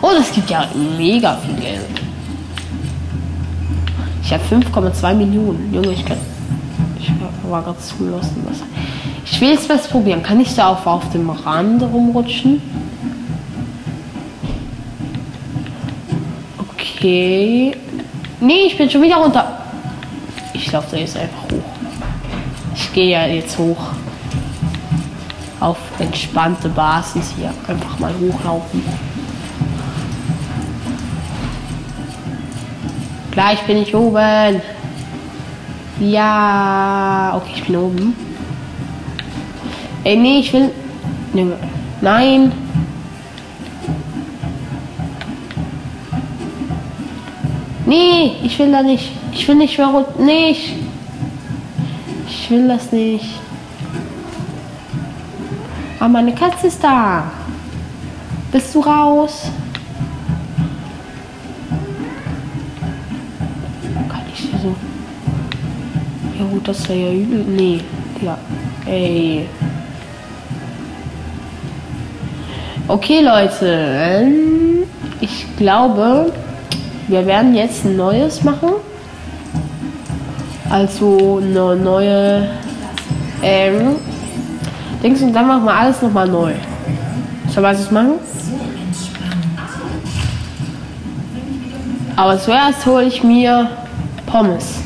Oh, 0.00 0.12
das 0.16 0.32
gibt 0.32 0.48
ja 0.48 0.66
mega 0.96 1.36
viel 1.36 1.56
Geld. 1.56 1.95
Ich 4.26 4.32
habe 4.32 4.42
5,2 4.42 5.14
Millionen. 5.14 5.72
Junge, 5.72 5.92
ich 5.92 6.04
kann. 6.04 6.18
Ich 6.98 7.12
war 7.48 7.62
gerade 7.62 7.78
zu 7.78 7.94
lost. 8.06 8.32
in 8.34 8.44
Was. 8.44 8.58
Ich 9.24 9.40
will 9.40 9.50
jetzt 9.50 9.68
was 9.68 9.86
probieren. 9.86 10.20
Kann 10.20 10.40
ich 10.40 10.52
da 10.52 10.70
auf, 10.70 10.84
auf 10.84 11.08
dem 11.10 11.30
Rand 11.30 11.80
rumrutschen? 11.84 12.60
Okay. 16.58 17.76
Nee, 18.40 18.66
ich 18.66 18.76
bin 18.76 18.90
schon 18.90 19.02
wieder 19.02 19.18
runter. 19.18 19.60
Ich 20.54 20.72
laufe 20.72 20.88
da 20.90 20.96
jetzt 20.96 21.16
einfach 21.16 21.44
hoch. 21.44 21.62
Ich 22.74 22.92
gehe 22.92 23.10
ja 23.10 23.26
jetzt 23.26 23.56
hoch. 23.56 23.78
Auf 25.60 25.78
entspannte 26.00 26.68
Basis 26.68 27.32
hier. 27.38 27.54
Einfach 27.68 27.96
mal 28.00 28.12
hochlaufen. 28.20 28.82
Gleich 33.36 33.60
bin 33.66 33.82
ich 33.82 33.94
oben. 33.94 34.62
Ja. 36.00 37.34
Okay, 37.36 37.52
ich 37.56 37.64
bin 37.64 37.76
oben. 37.76 38.16
Ey, 40.04 40.16
nee, 40.16 40.38
ich 40.38 40.50
will. 40.54 40.70
Nein. 42.00 42.50
Nee, 47.84 48.36
ich 48.42 48.58
will 48.58 48.72
da 48.72 48.82
nicht. 48.82 49.10
Ich 49.32 49.46
will 49.46 49.56
nicht 49.56 49.76
mehr 49.76 49.88
runter. 49.88 50.14
Nee, 50.18 50.56
ich, 52.26 52.50
will 52.50 52.66
das 52.68 52.90
nicht. 52.90 53.38
Ah, 56.00 56.08
meine 56.08 56.34
Katze 56.34 56.68
ist 56.68 56.82
da. 56.82 57.24
Bist 58.50 58.74
du 58.74 58.80
raus? 58.80 59.50
Ja 66.38 66.44
gut, 66.50 66.68
das 66.68 66.88
wäre 66.88 66.98
ja 66.98 67.12
übel. 67.12 67.44
Nee, 67.44 67.80
ja. 68.20 68.36
Ey. 68.86 69.46
Okay, 72.88 73.20
Leute. 73.22 73.66
ähm, 73.66 74.84
Ich 75.20 75.46
glaube, 75.56 76.32
wir 77.08 77.26
werden 77.26 77.54
jetzt 77.54 77.84
ein 77.84 77.96
neues 77.96 78.44
machen. 78.44 78.74
Also 80.68 81.40
eine 81.42 81.76
neue 81.76 82.48
ähm, 83.42 83.96
Dings 85.02 85.22
und 85.22 85.32
dann 85.32 85.46
machen 85.46 85.64
wir 85.64 85.72
alles 85.74 86.02
nochmal 86.02 86.28
neu. 86.28 86.52
Soll 87.48 87.62
wir 87.62 87.72
das 87.72 87.90
machen? 87.90 88.14
Aber 92.16 92.38
zuerst 92.38 92.84
hole 92.84 93.04
ich 93.04 93.22
mir 93.22 93.70
Pommes. 94.26 94.85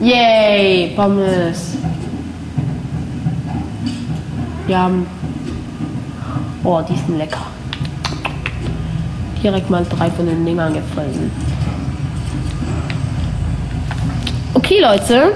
Yay, 0.00 0.94
Pommes. 0.96 1.76
Haben. 4.68 5.06
Oh, 6.64 6.80
die 6.80 6.96
sind 6.96 7.18
lecker. 7.18 7.46
Direkt 9.42 9.68
mal 9.68 9.84
drei 9.84 10.10
von 10.10 10.24
den 10.24 10.44
Dingern 10.46 10.72
gefressen. 10.72 11.30
Okay, 14.54 14.80
Leute. 14.80 15.34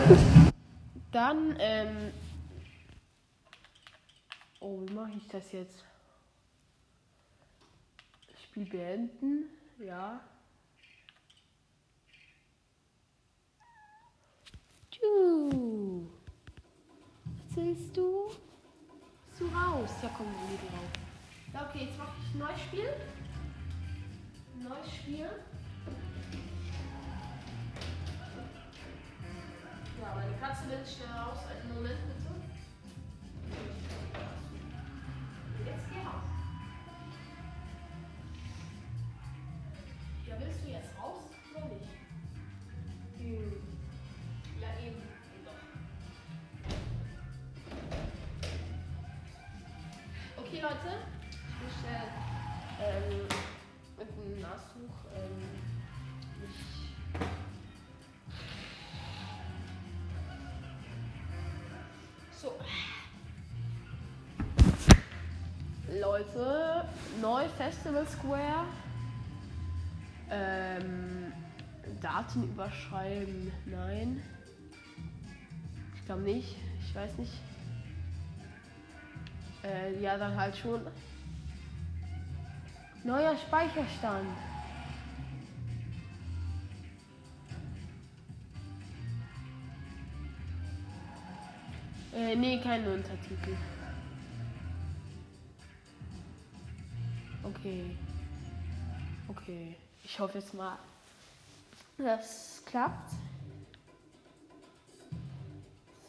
Dann, 1.13 1.57
ähm. 1.59 2.13
Oh, 4.61 4.79
wie 4.87 4.95
mache 4.95 5.11
ich 5.17 5.27
das 5.29 5.53
jetzt? 5.53 5.85
Spiel 8.45 8.65
beenden. 8.65 9.45
Ja. 9.85 10.21
Tschu. 15.05 16.07
Was 17.27 17.57
willst 17.57 17.97
du? 17.97 18.31
du 19.39 19.45
raus? 19.47 19.91
Ja, 20.03 20.11
komm, 20.17 20.27
dann 20.27 20.49
geh 20.49 20.57
du 20.57 20.67
raus. 20.75 20.93
Ja, 21.53 21.69
okay, 21.69 21.85
jetzt 21.85 21.99
mache 21.99 22.13
ich 22.21 22.35
ein 22.35 22.39
neues 22.39 22.61
Spiel. 22.61 22.89
Neues 24.63 24.95
Spiel. 24.95 25.29
Ja, 30.01 30.15
meine 30.15 30.37
Katze 30.41 30.69
will 30.71 30.79
schnell 30.87 31.09
raus. 31.19 31.39
Einen 31.51 31.75
Moment 31.75 31.99
bitte. 32.09 32.31
Jetzt 35.67 35.85
geh 35.91 36.01
raus. 36.01 36.31
Ja, 40.27 40.35
willst 40.41 40.65
du 40.65 40.71
jetzt 40.71 40.91
raus 40.99 41.21
oder 41.55 41.67
nicht? 41.67 41.89
Hm. 43.19 43.64
So. 62.45 62.53
Leute, 65.99 66.87
neu 67.23 67.49
Festival 67.57 68.07
Square. 68.07 68.67
Ähm, 70.31 71.33
Daten 72.03 72.45
überschreiben. 72.45 73.51
Nein. 73.65 74.23
Ich 75.97 76.05
glaube 76.05 76.23
nicht. 76.23 76.57
Ich 76.87 76.95
weiß 76.95 77.17
nicht. 77.17 77.33
Äh, 79.63 79.99
ja, 80.03 80.19
dann 80.19 80.37
halt 80.37 80.55
schon. 80.55 80.83
Neuer 83.05 83.37
Speicherstand. 83.37 84.29
Äh, 92.25 92.37
nee, 92.37 92.59
keine 92.59 92.91
Untertitel. 92.91 93.55
Okay. 97.43 97.97
Okay. 99.29 99.77
Ich 100.03 100.19
hoffe 100.19 100.39
jetzt 100.39 100.55
mal, 100.55 100.79
das 101.99 102.63
klappt. 102.65 103.13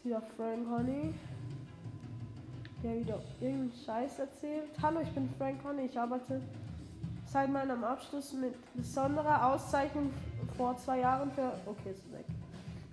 Wieder 0.03 0.21
Frank 0.37 0.69
Honey. 0.69 1.13
Der 2.81 2.99
wieder 2.99 3.21
irgendeinen 3.41 3.73
Scheiß 3.85 4.19
erzählt. 4.19 4.69
Hallo, 4.81 5.01
ich 5.01 5.09
bin 5.09 5.29
Frank 5.37 5.61
Honey. 5.65 5.87
Ich 5.87 5.99
arbeite 5.99 6.39
seit 7.25 7.51
meinem 7.51 7.83
Abschluss 7.83 8.31
mit 8.31 8.53
besonderer 8.73 9.47
Auszeichnung 9.47 10.13
vor 10.55 10.77
zwei 10.77 10.99
Jahren 10.99 11.29
für. 11.33 11.51
Okay, 11.65 11.91
ist 11.91 12.09
weg. 12.13 12.25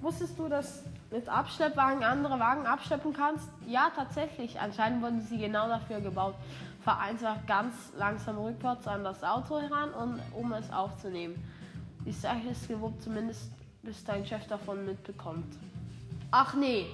Wusstest 0.00 0.36
du, 0.36 0.48
dass 0.48 0.82
mit 1.12 1.28
Abschleppwagen 1.28 2.02
andere 2.02 2.40
Wagen 2.40 2.66
abschleppen 2.66 3.12
kannst? 3.12 3.48
Ja, 3.66 3.92
tatsächlich. 3.94 4.58
Anscheinend 4.58 5.02
wurden 5.02 5.20
sie 5.20 5.38
genau 5.38 5.68
dafür 5.68 6.00
gebaut. 6.00 6.34
Fahr 6.80 6.98
einfach 7.00 7.36
ganz 7.46 7.74
langsam 7.96 8.38
rückwärts 8.38 8.88
an 8.88 9.04
das 9.04 9.22
Auto 9.22 9.60
heran, 9.60 9.90
und, 9.90 10.20
um 10.32 10.52
es 10.52 10.72
aufzunehmen. 10.72 11.36
Die 12.04 12.12
Sache 12.12 12.48
ist 12.50 12.66
gewuppt, 12.66 13.02
zumindest 13.02 13.52
bis 13.82 14.02
dein 14.04 14.26
Chef 14.26 14.46
davon 14.48 14.84
mitbekommt. 14.86 15.54
Ach 16.30 16.54
nee. 16.54 16.86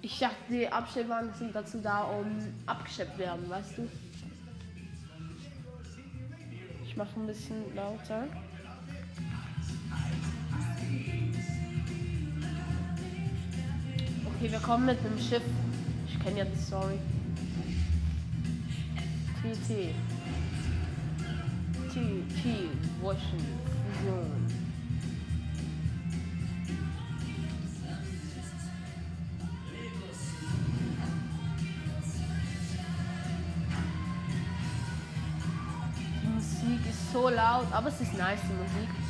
Ich 0.00 0.20
dachte, 0.20 0.36
die 0.48 0.68
Abschleppwagen 0.68 1.34
sind 1.34 1.54
dazu 1.54 1.78
da, 1.82 2.02
um 2.04 2.26
abgeschleppt 2.66 3.18
werden, 3.18 3.50
weißt 3.50 3.78
du? 3.78 3.88
Ich 6.86 6.96
mache 6.96 7.18
ein 7.18 7.26
bisschen 7.26 7.74
lauter. 7.74 8.24
Okay, 14.40 14.52
wir 14.52 14.60
kommen 14.60 14.86
mit 14.86 15.00
einem 15.00 15.18
Schiff. 15.18 15.42
Ich 16.06 16.16
kenne 16.20 16.46
die 16.46 16.62
Story. 16.62 16.96
TT. 19.42 19.92
TT. 21.88 22.44
Waschen. 23.02 23.44
Die 36.22 36.28
Musik 36.28 36.88
ist 36.88 37.12
so 37.12 37.28
laut, 37.28 37.66
aber 37.72 37.88
es 37.88 38.00
ist 38.00 38.16
nice, 38.16 38.38
die 38.48 38.54
Musik. 38.54 39.07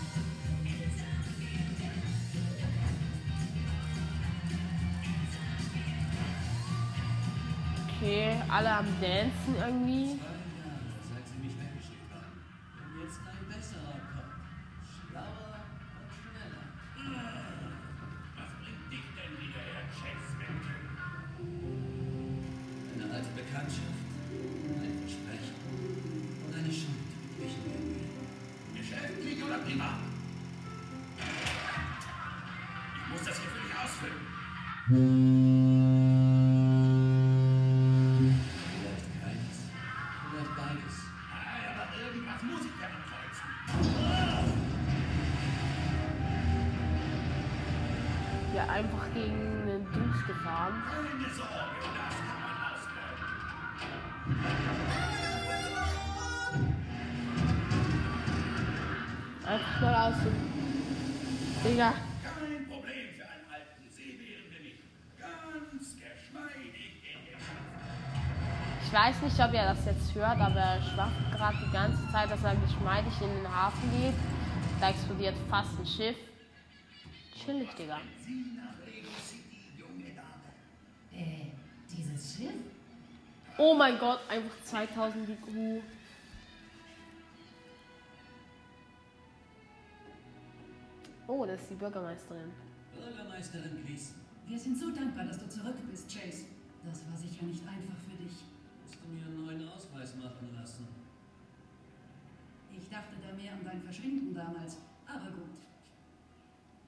Zwischen 27.38 27.62
mir. 27.64 28.80
Geschäftlich 28.80 29.44
oder 29.44 29.58
privat? 29.58 29.98
Ich 32.94 33.12
muss 33.12 33.24
das 33.24 33.38
dich 33.64 33.74
ausfüllen. 33.82 35.47
Gefahren. 50.68 50.82
Keine 50.84 51.34
Sorge, 51.34 51.80
das 51.82 52.14
kann 52.18 52.40
man 52.44 52.56
ausräumen. 52.68 53.24
Einfach 59.46 59.80
mal 59.80 59.94
aus. 60.08 60.18
Digga. 61.64 61.90
Kein 62.22 62.68
Problem 62.68 63.06
für 63.16 63.24
einen 63.24 63.46
alten 63.50 63.90
Seebären 63.90 64.46
bin 64.50 64.62
ich. 64.66 64.78
Ganz 65.18 65.96
geschmeidig 65.96 66.92
in 67.02 67.20
den 67.26 67.38
Schacht. 67.40 67.64
Ich 68.84 68.92
weiß 68.92 69.16
nicht, 69.22 69.40
ob 69.40 69.52
ihr 69.54 69.64
das 69.64 69.84
jetzt 69.86 70.14
hört, 70.14 70.40
aber 70.40 70.60
er 70.60 70.82
schwafft 70.82 71.32
gerade 71.32 71.58
die 71.64 71.72
ganze 71.72 72.12
Zeit, 72.12 72.30
dass 72.30 72.44
er 72.44 72.56
geschmeidig 72.56 73.12
in 73.20 73.34
den 73.34 73.48
Hafen 73.48 73.90
geht. 73.90 74.14
Da 74.80 74.90
explodiert 74.90 75.34
fast 75.48 75.78
ein 75.78 75.86
Schiff. 75.86 76.16
Chillig, 77.34 77.74
Digga. 77.74 77.98
Oh 83.60 83.74
mein 83.74 83.98
Gott, 83.98 84.20
einfach 84.28 84.54
2000 84.62 85.28
IQ. 85.30 85.82
Oh, 91.26 91.44
das 91.44 91.60
ist 91.60 91.70
die 91.70 91.74
Bürgermeisterin. 91.74 92.52
Bürgermeisterin 92.94 93.84
Gleason, 93.84 94.14
Wir 94.46 94.58
sind 94.58 94.78
so 94.78 94.90
dankbar, 94.90 95.24
dass 95.24 95.40
du 95.40 95.48
zurück 95.48 95.74
bist, 95.90 96.08
Chase. 96.08 96.44
Das 96.84 97.02
war 97.10 97.16
sicher 97.18 97.44
nicht 97.46 97.66
einfach 97.66 97.98
für 98.06 98.16
dich. 98.22 98.32
hast 98.84 98.94
du 99.02 99.08
mir 99.12 99.26
einen 99.26 99.44
neuen 99.44 99.68
Ausweis 99.68 100.14
machen 100.14 100.54
lassen? 100.54 100.86
Ich 102.70 102.88
dachte 102.88 103.16
da 103.20 103.34
mehr 103.34 103.52
an 103.54 103.64
dein 103.64 103.82
Verschwinden 103.82 104.32
damals, 104.32 104.78
aber 105.04 105.32
gut. 105.32 105.58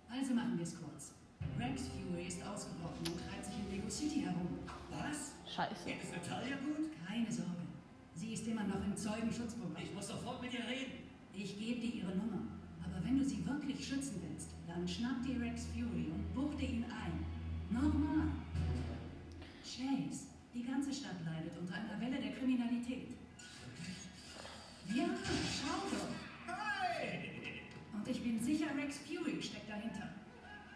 Also 0.08 0.34
machen 0.34 0.56
wir 0.56 0.62
es 0.62 0.76
kurz. 0.80 1.14
Rex 1.58 1.88
Fury 1.88 2.26
ist 2.28 2.46
ausgebrochen 2.46 3.04
und 3.10 3.18
treibt 3.28 3.44
sich 3.44 3.54
in 3.58 3.70
Lego 3.70 3.90
City 3.90 4.20
herum. 4.20 4.60
Was? 4.90 5.34
Scheiße. 5.46 5.86
Geht 5.86 6.02
es 6.02 6.10
Natalia 6.12 6.56
gut? 6.56 6.90
Keine 7.06 7.30
Sorge. 7.30 7.66
Sie 8.14 8.34
ist 8.34 8.46
immer 8.46 8.64
noch 8.64 8.84
im 8.84 8.96
Zeugenschutzprogramm. 8.96 9.82
Ich 9.82 9.94
muss 9.94 10.08
sofort 10.08 10.42
mit 10.42 10.52
ihr 10.52 10.66
reden. 10.66 10.92
Ich 11.34 11.58
gebe 11.58 11.80
dir 11.80 11.94
ihre 11.94 12.16
Nummer. 12.16 12.42
Aber 12.84 13.04
wenn 13.04 13.18
du 13.18 13.24
sie 13.24 13.46
wirklich 13.46 13.86
schützen 13.86 14.20
willst, 14.28 14.50
dann 14.66 14.86
schnapp 14.86 15.22
dir 15.24 15.40
Rex 15.40 15.66
Fury 15.72 16.10
und 16.12 16.34
buchte 16.34 16.64
ihn 16.64 16.84
ein. 16.84 17.24
Nochmal. 17.70 18.28
Chase, 19.64 20.26
die 20.52 20.64
ganze 20.64 20.92
Stadt 20.92 21.24
leidet 21.24 21.56
unter 21.58 21.74
einer 21.74 22.00
Welle 22.00 22.20
der 22.20 22.32
Kriminalität. 22.32 23.08
Ja, 24.94 25.06
schau 25.06 25.88
doch. 25.90 26.08
Und 27.94 28.08
ich 28.08 28.22
bin 28.22 28.42
sicher, 28.42 28.66
Rex 28.76 28.98
Fury 28.98 29.40
steckt 29.40 29.70
dahinter. 29.70 30.08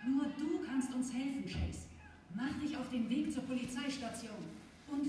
Nur 0.06 0.26
du 0.38 0.64
kannst 0.64 0.94
uns 0.94 1.12
helfen, 1.12 1.44
Chase. 1.44 1.84
Dich 2.64 2.76
auf 2.78 2.88
den 2.90 3.10
Weg 3.10 3.32
zur 3.32 3.42
Polizeistation 3.42 4.32
und 4.90 5.04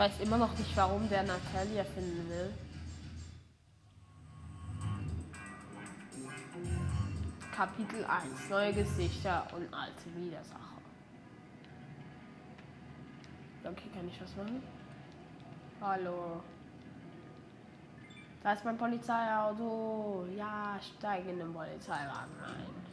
weiß 0.00 0.20
immer 0.20 0.38
noch 0.38 0.56
nicht, 0.58 0.74
warum 0.76 1.06
der 1.10 1.22
Natalia 1.24 1.84
finden 1.84 2.26
will. 2.30 2.54
Kapitel 7.54 8.02
1. 8.06 8.48
Neue 8.48 8.72
Gesichter 8.72 9.46
und 9.54 9.72
alte 9.74 10.06
Widersacher. 10.16 10.80
Okay, 13.62 13.90
kann 13.94 14.08
ich 14.08 14.18
was 14.22 14.34
machen? 14.36 14.62
Hallo. 15.82 16.42
Da 18.42 18.54
ist 18.54 18.64
mein 18.64 18.78
Polizeiauto. 18.78 20.26
Ja, 20.34 20.80
steige 20.80 21.28
in 21.28 21.40
den 21.40 21.52
Polizeiwagen 21.52 22.32
ein. 22.42 22.89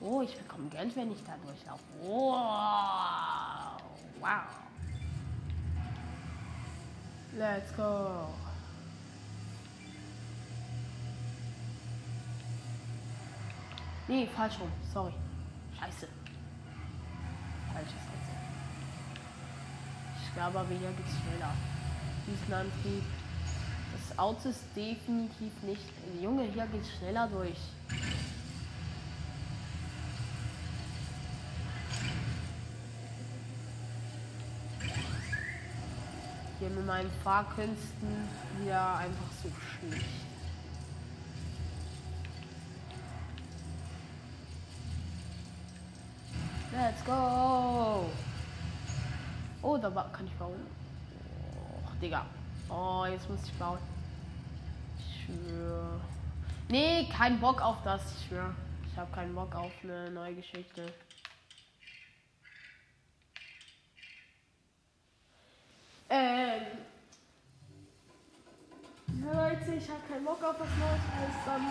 Oh, 0.00 0.22
ich 0.22 0.34
bekomme 0.34 0.68
Geld, 0.70 0.96
wenn 0.96 1.12
ich 1.12 1.22
da 1.24 1.36
durchlaufe. 1.44 1.82
Wow. 2.00 3.82
Wow. 4.18 4.46
Let's 7.36 7.76
go. 7.76 8.28
Nee, 14.08 14.26
falsch 14.34 14.58
rum. 14.58 14.72
Sorry. 14.92 15.12
Scheiße. 15.78 16.08
Falsches 17.72 17.92
Rezept. 17.92 18.46
Ich 20.22 20.34
glaube 20.34 20.58
aber 20.60 20.68
hier 20.68 20.90
geht's 20.92 21.10
schneller. 21.10 21.54
Diesen 22.26 22.54
Antrieb. 22.54 23.04
Das 23.92 24.18
Auto 24.18 24.48
ist 24.48 24.64
definitiv 24.74 25.52
nicht. 25.62 25.84
Junge, 26.20 26.44
hier 26.44 26.66
geht's 26.66 26.90
schneller 26.98 27.28
durch. 27.28 27.58
Hier 36.60 36.68
mit 36.68 36.84
meinen 36.84 37.10
Fahrkünsten 37.24 38.28
wieder 38.60 38.96
einfach 38.98 39.32
so 39.42 39.48
schlecht. 39.48 40.04
Let's 46.70 47.02
go! 47.06 48.10
Oh, 49.62 49.78
da 49.78 49.90
kann 50.12 50.26
ich 50.26 50.34
bauen. 50.34 50.60
Oh, 51.56 51.90
Digga. 52.00 52.26
Oh, 52.68 53.06
jetzt 53.10 53.28
muss 53.30 53.40
ich 53.42 53.54
bauen. 53.54 53.78
Ich 54.98 55.24
schwöre. 55.24 55.98
Nee, 56.68 57.08
kein 57.10 57.40
Bock 57.40 57.62
auf 57.62 57.82
das, 57.84 58.02
ich 58.14 58.28
schwöre. 58.28 58.54
Ich 58.90 58.98
habe 58.98 59.10
keinen 59.12 59.34
Bock 59.34 59.54
auf 59.54 59.72
eine 59.82 60.10
neue 60.10 60.34
Geschichte. 60.34 60.92
Ähm. 66.12 66.62
Ja, 69.24 69.32
Leute, 69.32 69.69
ich 69.80 69.88
habe 69.88 70.00
keinen 70.08 70.24
Bock 70.24 70.42
auf 70.42 70.60
was 70.60 70.68
Neues. 70.78 71.02
Heißt 71.16 71.46
dann, 71.46 71.62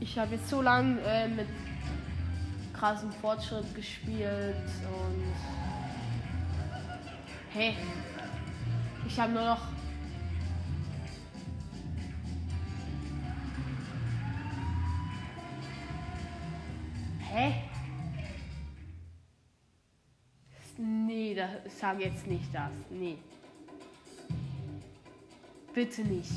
ich 0.00 0.18
habe 0.18 0.34
jetzt 0.34 0.48
so 0.48 0.62
lange 0.62 1.00
äh, 1.02 1.28
mit 1.28 1.46
krassem 2.72 3.12
Fortschritt 3.12 3.74
gespielt 3.74 4.56
und. 4.56 5.34
Hey. 7.52 7.76
Ich 9.06 9.18
habe 9.18 9.32
nur 9.32 9.44
noch. 9.44 9.60
Hä? 17.20 17.54
Nee, 20.78 21.34
das, 21.34 21.78
sag 21.78 22.00
jetzt 22.00 22.26
nicht 22.26 22.52
das. 22.52 22.72
Nee. 22.90 23.18
Bitte 25.76 26.00
nicht. 26.00 26.30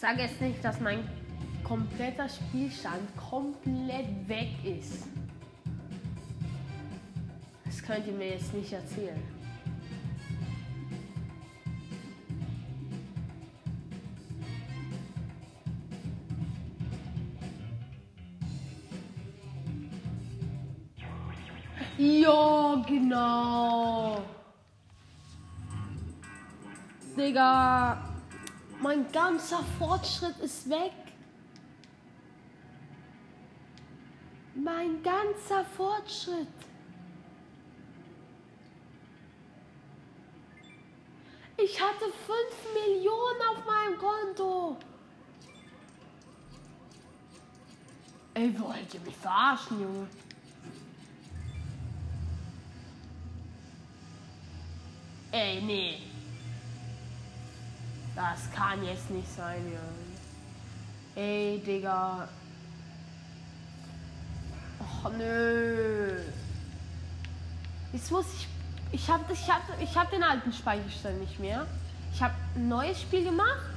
Sag 0.00 0.18
jetzt 0.18 0.40
nicht, 0.40 0.64
dass 0.64 0.80
mein 0.80 1.08
kompletter 1.62 2.28
Spielstand 2.28 3.16
komplett 3.16 4.08
weg 4.26 4.48
ist. 4.64 5.04
Das 7.64 7.80
könnt 7.80 8.08
ihr 8.08 8.14
mir 8.14 8.30
jetzt 8.30 8.52
nicht 8.52 8.72
erzählen. 8.72 9.35
Ja, 21.98 22.84
genau. 22.86 24.22
Digga, 27.16 27.96
mein 28.82 29.10
ganzer 29.10 29.60
Fortschritt 29.78 30.38
ist 30.40 30.68
weg. 30.68 30.92
Mein 34.54 35.02
ganzer 35.02 35.64
Fortschritt. 35.76 36.48
Ich 41.56 41.80
hatte 41.80 42.04
5 42.04 42.10
Millionen 42.74 43.40
auf 43.50 43.64
meinem 43.64 43.98
Konto. 43.98 44.76
Ey, 48.34 48.60
wollt 48.60 48.92
ihr 48.92 49.00
mich 49.00 49.16
verarschen, 49.16 49.80
Junge? 49.80 50.06
Ey, 55.36 55.60
nee. 55.60 55.98
Das 58.14 58.50
kann 58.54 58.82
jetzt 58.82 59.10
nicht 59.10 59.28
sein, 59.36 59.62
Junge. 59.66 60.06
Ey, 61.14 61.58
Digga. 61.58 62.26
Och, 64.80 65.12
nö. 65.12 66.22
Jetzt 67.92 68.10
muss 68.10 68.24
ich. 68.32 68.48
Ich 68.92 69.10
hab, 69.10 69.30
ich 69.30 69.50
hab, 69.50 69.62
ich 69.78 69.94
hab 69.94 70.10
den 70.10 70.22
alten 70.22 70.52
Speicherstand 70.54 71.20
nicht 71.20 71.38
mehr. 71.38 71.66
Ich 72.14 72.22
hab 72.22 72.32
ein 72.54 72.68
neues 72.68 73.02
Spiel 73.02 73.24
gemacht. 73.24 73.68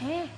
Hä? 0.00 0.28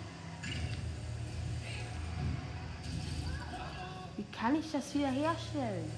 Wie 4.19 4.27
kann 4.37 4.55
ich 4.57 4.71
das 4.71 4.95
wieder 4.95 5.09
herstellen? 5.09 5.91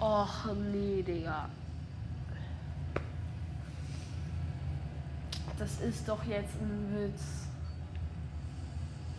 Och 0.00 0.56
nee, 0.56 1.02
Digga. 1.02 1.46
Das 5.58 5.78
ist 5.80 6.08
doch 6.08 6.24
jetzt 6.24 6.54
ein 6.58 6.94
Witz. 6.94 7.22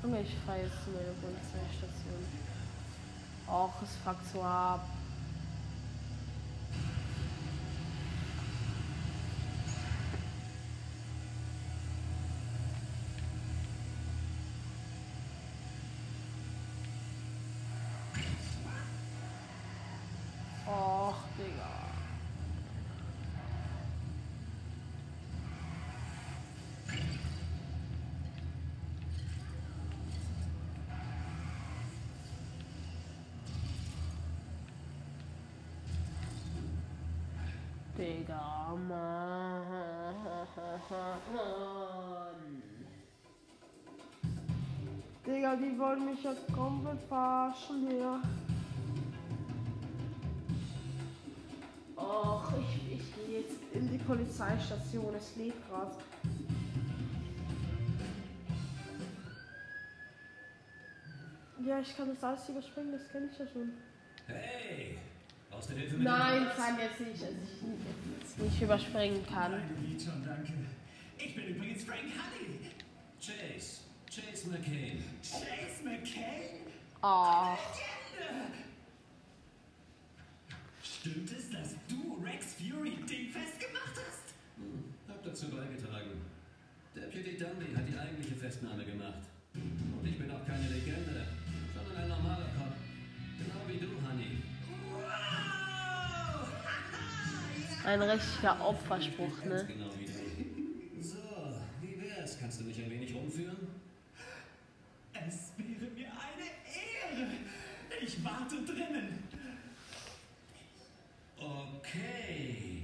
Junge, 0.02 0.22
ich 0.22 0.36
fahre 0.44 0.64
jetzt 0.64 0.84
zu 0.84 0.90
meiner 0.90 1.14
Polizeistation. 1.22 2.26
Och, 3.48 3.84
es 3.84 3.96
fuckt 4.04 4.26
so 4.34 4.42
ab. 4.42 4.88
Och, 20.66 21.16
Digga. 21.38 21.52
Digga, 21.52 21.72
Mann. 41.34 42.64
Digga, 45.26 45.56
die 45.56 45.78
wollen 45.78 46.06
mich 46.06 46.24
jetzt 46.24 46.52
komplett 46.52 47.02
verarschen 47.08 47.88
hier. 47.88 48.22
Och, 51.96 52.54
ich, 52.60 52.94
ich 52.94 53.16
gehe 53.16 53.40
jetzt 53.42 53.58
in 53.74 53.90
die 53.92 54.00
Polizeistation. 54.00 55.14
Es 55.16 55.36
lebt 55.36 55.70
gerade. 55.70 55.96
Ja, 61.64 61.80
ich 61.80 61.96
kann 61.96 62.10
das 62.10 62.24
alles 62.24 62.50
überspringen, 62.50 62.94
das 62.94 63.08
kenne 63.10 63.30
ich 63.32 63.38
ja 63.38 63.46
schon. 63.46 63.74
Hey, 64.26 64.61
aus 65.62 65.68
du 65.68 65.76
Hilfe 65.76 65.96
mit 65.96 66.04
Nein, 66.04 66.44
dem 66.44 66.50
kann 66.56 66.80
jetzt 66.80 67.00
nicht, 67.00 67.22
dass 67.22 67.30
ich 67.30 68.20
jetzt 68.20 68.40
nicht 68.40 68.62
überspringen 68.62 69.26
kann. 69.28 69.52
Schon, 70.04 70.26
danke. 70.26 70.54
Ich 71.18 71.36
bin 71.36 71.48
übrigens 71.56 71.84
Frank 71.84 72.00
Honey. 72.02 72.60
Chase. 73.20 73.82
Chase 74.10 74.50
McCain. 74.50 75.04
Chase 75.22 75.84
McCain? 75.84 76.66
Oh, 77.04 77.56
Stimmt 80.84 81.32
es, 81.32 81.50
dass 81.50 81.76
du 81.88 82.22
Rex 82.24 82.54
Fury 82.56 82.92
dingfest 83.10 83.60
gemacht 83.60 83.96
hast? 83.96 84.34
Hm, 84.58 84.94
hab 85.08 85.24
dazu 85.24 85.50
beigetragen. 85.50 86.22
Deputy 86.96 87.38
Dundee 87.38 87.76
hat 87.76 87.88
die 87.88 87.98
eigentliche 87.98 88.36
Festnahme 88.36 88.86
gemacht. 88.86 89.22
Ein 97.86 98.02
richtiger 98.02 98.66
Opferspruch, 98.66 99.44
ne? 99.46 99.66
genau 99.68 99.90
wie 99.98 100.06
du. 100.06 101.04
So, 101.04 101.18
wie 101.82 102.02
wär's? 102.02 102.40
Kannst 102.40 102.60
du 102.60 102.66
mich 102.66 102.82
ein 102.84 102.92
wenig 102.92 103.14
rumführen? 103.14 103.68
Es 105.14 105.52
wäre 105.58 105.92
mir 105.92 106.08
eine 106.08 107.22
Ehre. 107.22 107.32
Ich 108.02 108.24
warte 108.24 108.56
drinnen. 108.64 109.24
Okay. 111.38 112.84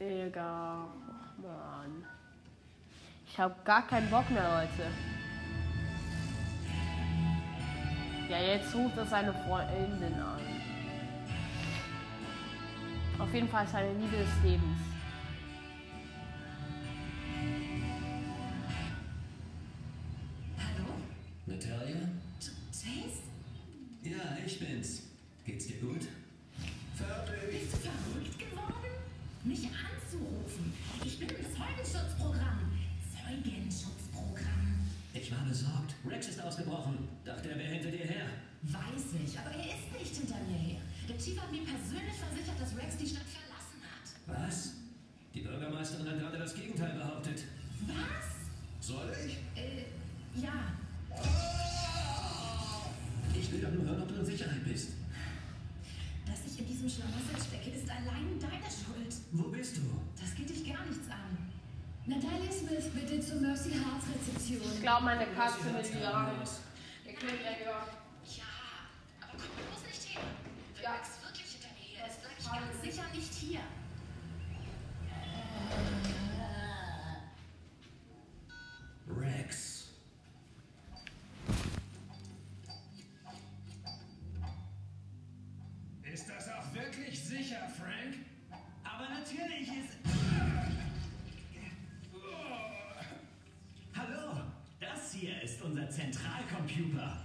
Digga. 0.00 1.01
Ich 3.32 3.38
hab 3.38 3.64
gar 3.64 3.86
keinen 3.86 4.10
Bock 4.10 4.28
mehr, 4.28 4.42
Leute. 4.42 4.90
Ja, 8.28 8.38
jetzt 8.38 8.74
ruft 8.74 8.94
er 8.98 9.06
seine 9.06 9.32
Freundin 9.32 10.20
an. 10.20 10.38
Auf 13.18 13.32
jeden 13.32 13.48
Fall 13.48 13.66
seine 13.66 13.94
Liebe 13.94 14.18
des 14.18 14.42
Lebens. 14.44 14.91
Bist. 54.72 54.88
Dass 56.26 56.40
ich 56.46 56.58
in 56.60 56.66
diesem 56.66 56.88
Schlamassel 56.88 57.36
stecke, 57.36 57.70
ist 57.76 57.88
allein 57.90 58.38
deine 58.40 58.70
Schuld. 58.72 59.12
Wo 59.32 59.48
bist 59.50 59.76
du? 59.76 59.82
Das 60.18 60.34
geht 60.34 60.48
dich 60.48 60.64
gar 60.64 60.84
nichts 60.86 61.08
an. 61.10 61.36
Natalia 62.06 62.50
Smith, 62.50 62.88
bitte 62.94 63.20
zur 63.20 63.40
Mercy 63.40 63.70
Hearts 63.72 64.06
Rezeption. 64.08 64.72
Ich 64.74 64.80
glaube, 64.80 65.04
meine 65.04 65.26
Katze 65.26 65.64
will 65.64 65.82
die 65.82 66.00
Ja. 66.00 66.12
Arme. 66.12 66.42
Ihr 67.04 67.12
könnt 67.12 67.32
ja 67.44 67.52
hören. 67.66 67.88
Ja, 68.38 68.52
aber 69.20 69.36
komm 69.36 69.52
bloß 69.60 69.82
nicht 69.86 70.16
her. 70.16 70.22
Wenn 70.74 70.82
Ja. 70.82 70.92
Rex 70.94 71.08
wirklich 71.22 71.48
hinter 71.52 71.72
mir 71.76 71.88
her 71.98 72.06
ist, 72.08 72.18
bleib 72.22 72.38
ich 72.40 72.46
ganz 72.48 72.82
sicher 72.82 73.06
nicht 73.14 73.34
hier. 73.34 73.60
Rex. 79.08 79.88
Ist 86.02 86.28
das 86.28 86.48
auch 86.50 86.74
wirklich 86.74 87.18
sicher, 87.24 87.68
Frank? 87.78 88.16
Aber 88.84 89.08
natürlich 89.08 89.68
ist. 89.68 89.98
Hallo, 93.94 94.40
das 94.80 95.12
hier 95.14 95.40
ist 95.42 95.62
unser 95.62 95.88
Zentralcomputer. 95.88 97.16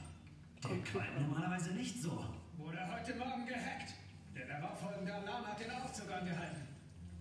Der 0.63 0.77
qualmt 0.83 1.21
normalerweise 1.21 1.71
nicht 1.71 2.01
so. 2.01 2.23
Wurde 2.57 2.79
heute 2.91 3.15
Morgen 3.15 3.45
gehackt. 3.45 3.93
Der 4.35 4.47
darauffolgende 4.47 5.13
Alarm 5.13 5.45
hat 5.47 5.59
den 5.59 5.71
Aufzug 5.71 6.11
angehalten. 6.11 6.61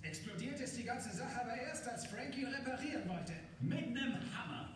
Explodiert 0.02 0.60
ist 0.60 0.76
die 0.78 0.84
ganze 0.84 1.14
Sache 1.16 1.40
aber 1.40 1.56
erst, 1.56 1.88
als 1.88 2.06
Frank 2.06 2.36
ihn 2.36 2.46
reparieren 2.46 3.08
wollte. 3.08 3.32
Mit 3.60 3.78
einem 3.86 4.14
Hammer. 4.34 4.68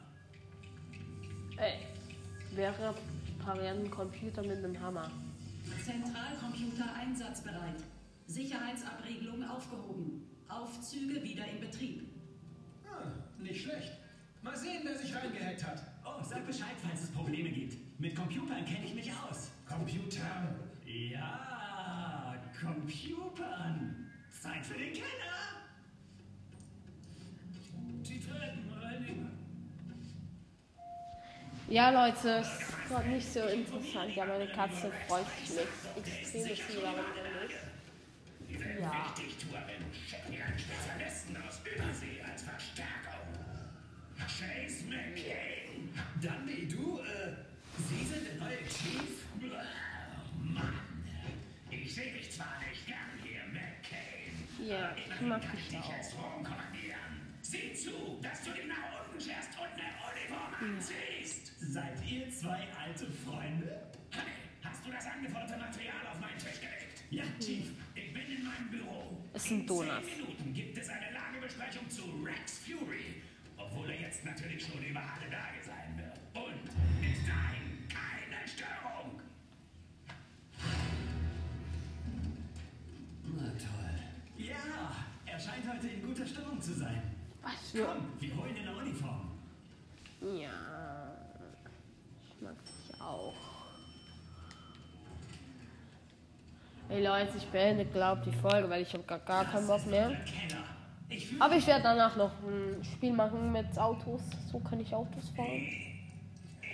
Ey, 1.56 1.86
wir 2.52 2.68
reparieren 2.68 3.59
einen 3.70 3.90
Computer 3.90 4.42
mit 4.42 4.58
einem 4.58 4.78
Hammer. 4.80 5.10
Zentralcomputer 5.84 6.94
einsatzbereit. 6.94 7.82
Sicherheitsabriegelung 8.26 9.44
aufgehoben. 9.44 10.26
Aufzüge 10.48 11.22
wieder 11.22 11.46
in 11.46 11.60
Betrieb. 11.60 12.08
Ah, 12.84 13.10
nicht 13.38 13.62
schlecht. 13.62 13.92
Mal 14.42 14.56
sehen, 14.56 14.80
wer 14.84 14.96
sich 14.96 15.14
reingehackt 15.14 15.64
hat. 15.64 15.82
Oh, 16.04 16.22
sag 16.22 16.46
Bescheid, 16.46 16.76
falls 16.82 17.02
es 17.02 17.10
Probleme 17.10 17.50
gibt. 17.50 17.76
Mit 18.00 18.16
Computern 18.16 18.64
kenne 18.64 18.86
ich 18.86 18.94
mich 18.94 19.12
aus. 19.12 19.50
Computer. 19.68 20.56
Ja, 20.84 22.36
Computern. 22.60 24.10
Zeit 24.30 24.64
für 24.64 24.78
den 24.78 24.92
Kenner. 24.92 25.60
Die 28.02 28.18
Treppenreiniger. 28.18 29.30
Ja, 31.68 31.90
Leute, 31.90 32.42
war 32.90 33.02
nicht 33.04 33.32
so 33.32 33.40
interessant. 33.40 34.14
Ja, 34.16 34.24
meine 34.26 34.48
Katze 34.48 34.90
freut 35.06 35.26
sich 35.38 35.56
mit 35.56 36.06
extrem, 36.06 36.48
dass 36.48 36.58
sie 36.58 36.76
wieder 36.76 36.94
ist. 37.46 38.80
Ja. 38.80 39.14
Chase 44.40 44.84
McCain. 44.86 45.90
Dundee, 46.20 46.66
du, 46.66 46.98
äh, 47.00 47.34
Sie 47.76 48.04
sind 48.04 48.26
der 48.26 48.34
neue 48.36 48.64
Chief? 48.68 49.24
Mann, 50.42 50.80
ich 51.70 51.94
sehe 51.94 52.12
dich 52.12 52.30
zwar 52.32 52.58
nicht 52.66 52.86
gern 52.86 53.10
hier, 53.22 53.42
McCain. 53.52 54.66
Ja, 54.66 54.94
ich 54.96 55.20
mag 55.20 55.42
dich 55.52 55.76
auch. 55.76 55.92
Sieh 57.42 57.74
zu, 57.74 58.18
dass 58.22 58.44
du 58.44 58.50
nach 58.50 59.04
unten 59.04 59.18
und 59.18 59.28
eine 59.28 59.92
Uniform 60.08 60.54
anziehst. 60.60 61.19
Seid 61.70 62.04
ihr 62.04 62.28
zwei 62.30 62.66
alte 62.84 63.06
Freunde? 63.24 63.80
Honey, 64.12 64.42
hast 64.64 64.84
du 64.84 64.90
das 64.90 65.06
angeforderte 65.06 65.56
Material 65.56 66.04
auf 66.10 66.18
meinen 66.18 66.36
Tisch 66.36 66.58
gelegt? 66.58 67.04
Ja, 67.10 67.22
Chief. 67.38 67.70
Ich 67.94 68.12
bin 68.12 68.22
in 68.26 68.44
meinem 68.44 68.68
Büro. 68.72 69.18
Es 69.32 69.44
sind 69.44 69.60
In 69.60 69.66
Donuts. 69.68 70.04
zehn 70.08 70.16
Minuten 70.16 70.52
gibt 70.52 70.76
es 70.78 70.88
eine 70.88 71.12
Lagebesprechung 71.12 71.88
zu 71.88 72.02
Rex 72.24 72.58
Fury. 72.58 73.22
Obwohl 73.56 73.88
er 73.88 74.00
jetzt 74.00 74.24
natürlich 74.24 74.66
schon 74.66 74.82
über 74.84 74.98
alle 75.00 75.30
Tage 75.30 75.62
sein 75.64 75.96
wird. 75.96 76.18
Und 76.34 76.64
bis 77.00 77.24
dahin 77.24 77.86
keine 77.88 78.48
Störung. 78.48 79.20
Na 83.36 83.48
toll. 83.50 84.00
Ja, 84.38 84.96
er 85.24 85.38
scheint 85.38 85.72
heute 85.72 85.86
in 85.86 86.02
guter 86.02 86.26
Stimmung 86.26 86.60
zu 86.60 86.74
sein. 86.74 87.00
Was 87.42 87.70
für. 87.70 87.84
Komm, 87.84 88.08
wir 88.18 88.36
holen 88.36 88.56
ihn 88.56 88.66
eine 88.66 88.76
Uniform. 88.76 89.30
Ja. 90.20 91.19
Auch. 93.00 93.34
Hey 96.88 97.04
Leute, 97.04 97.36
ich 97.36 97.46
beende, 97.46 97.84
glaubt 97.84 98.26
die 98.26 98.32
Folge, 98.32 98.68
weil 98.68 98.82
ich 98.82 98.92
habe 98.92 99.04
gar, 99.04 99.20
gar 99.20 99.44
keinen 99.44 99.66
Bock 99.66 99.86
mehr. 99.86 100.10
Aber 101.38 101.56
ich 101.56 101.66
werde 101.66 101.82
danach 101.82 102.16
noch 102.16 102.32
ein 102.42 102.84
Spiel 102.84 103.12
machen 103.12 103.52
mit 103.52 103.78
Autos. 103.78 104.22
So 104.50 104.58
kann 104.58 104.80
ich 104.80 104.94
Autos 104.94 105.28
fahren. 105.30 105.68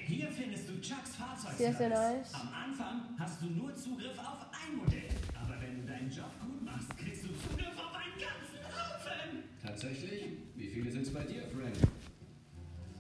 Hier 0.06 0.28
findest 0.30 0.68
du 0.68 0.80
Chucks 0.80 1.16
Fahrzeug. 1.16 1.52
Sehr, 1.56 1.74
sehr 1.74 1.88
nice. 1.88 2.32
Am 2.34 2.48
Anfang 2.64 3.02
hast 3.18 3.42
du 3.42 3.46
nur 3.46 3.74
Zugriff 3.74 4.18
auf 4.18 4.46
ein 4.52 4.76
Modell. 4.76 5.08
Aber 5.34 5.60
wenn 5.60 5.80
du 5.80 5.86
deinen 5.86 6.10
Job 6.10 6.30
gut 6.40 6.64
machst, 6.64 6.96
kriegst 6.96 7.24
du 7.24 7.28
Zugriff 7.28 7.76
auf 7.76 7.94
einen 7.94 8.14
ganzen 8.14 8.64
Haufen. 8.64 9.42
Tatsächlich? 9.64 10.24
Wie 10.54 10.68
viele 10.68 10.90
sind's 10.90 11.12
bei 11.12 11.24
dir, 11.24 11.42
Frank? 11.42 11.76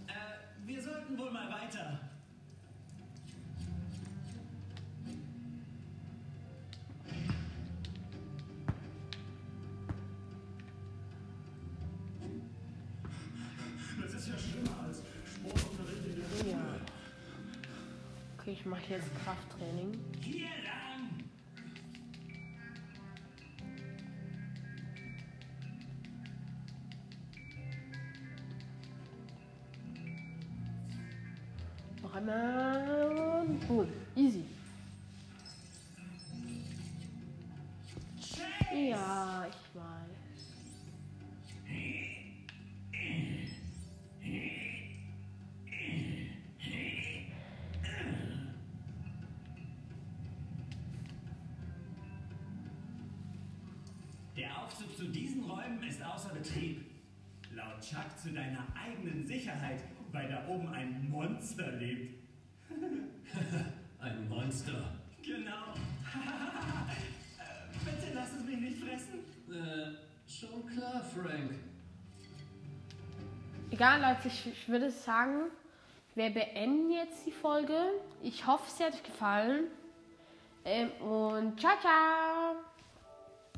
Äh, 0.08 0.66
wir 0.66 0.82
sollten 0.82 1.16
wohl 1.16 1.30
mal 1.30 1.48
weiter. 1.48 2.00
Ich 18.66 18.70
mache 18.70 18.94
jetzt 18.94 19.06
Krafttraining. 19.24 19.96
Hier 20.24 20.48
Aufzug 54.66 54.96
zu 54.96 55.04
diesen 55.04 55.44
Räumen 55.44 55.80
ist 55.84 56.02
außer 56.02 56.30
Betrieb. 56.30 56.84
Laut 57.54 57.80
Chuck 57.80 58.18
zu 58.20 58.30
deiner 58.30 58.66
eigenen 58.74 59.24
Sicherheit, 59.24 59.80
weil 60.10 60.28
da 60.28 60.46
oben 60.48 60.68
ein 60.68 61.08
Monster 61.08 61.70
lebt. 61.72 62.16
Ein 64.00 64.28
Monster. 64.28 64.92
Genau. 65.22 65.74
Äh, 67.38 67.84
Bitte 67.84 68.14
lass 68.14 68.32
es 68.32 68.44
mich 68.44 68.58
nicht 68.58 68.78
fressen. 68.78 69.20
Äh, 69.50 70.30
schon 70.30 70.66
klar, 70.66 71.02
Frank. 71.02 71.52
Egal, 73.70 74.00
Leute, 74.00 74.28
ich, 74.28 74.46
ich 74.46 74.68
würde 74.68 74.90
sagen, 74.90 75.50
wir 76.14 76.30
beenden 76.30 76.90
jetzt 76.90 77.26
die 77.26 77.32
Folge. 77.32 77.76
Ich 78.22 78.46
hoffe, 78.46 78.64
es 78.66 78.80
hat 78.80 78.94
euch 78.94 79.02
gefallen. 79.02 79.64
Ähm, 80.64 80.90
und 81.00 81.60
ciao, 81.60 81.78
ciao. 81.80 82.45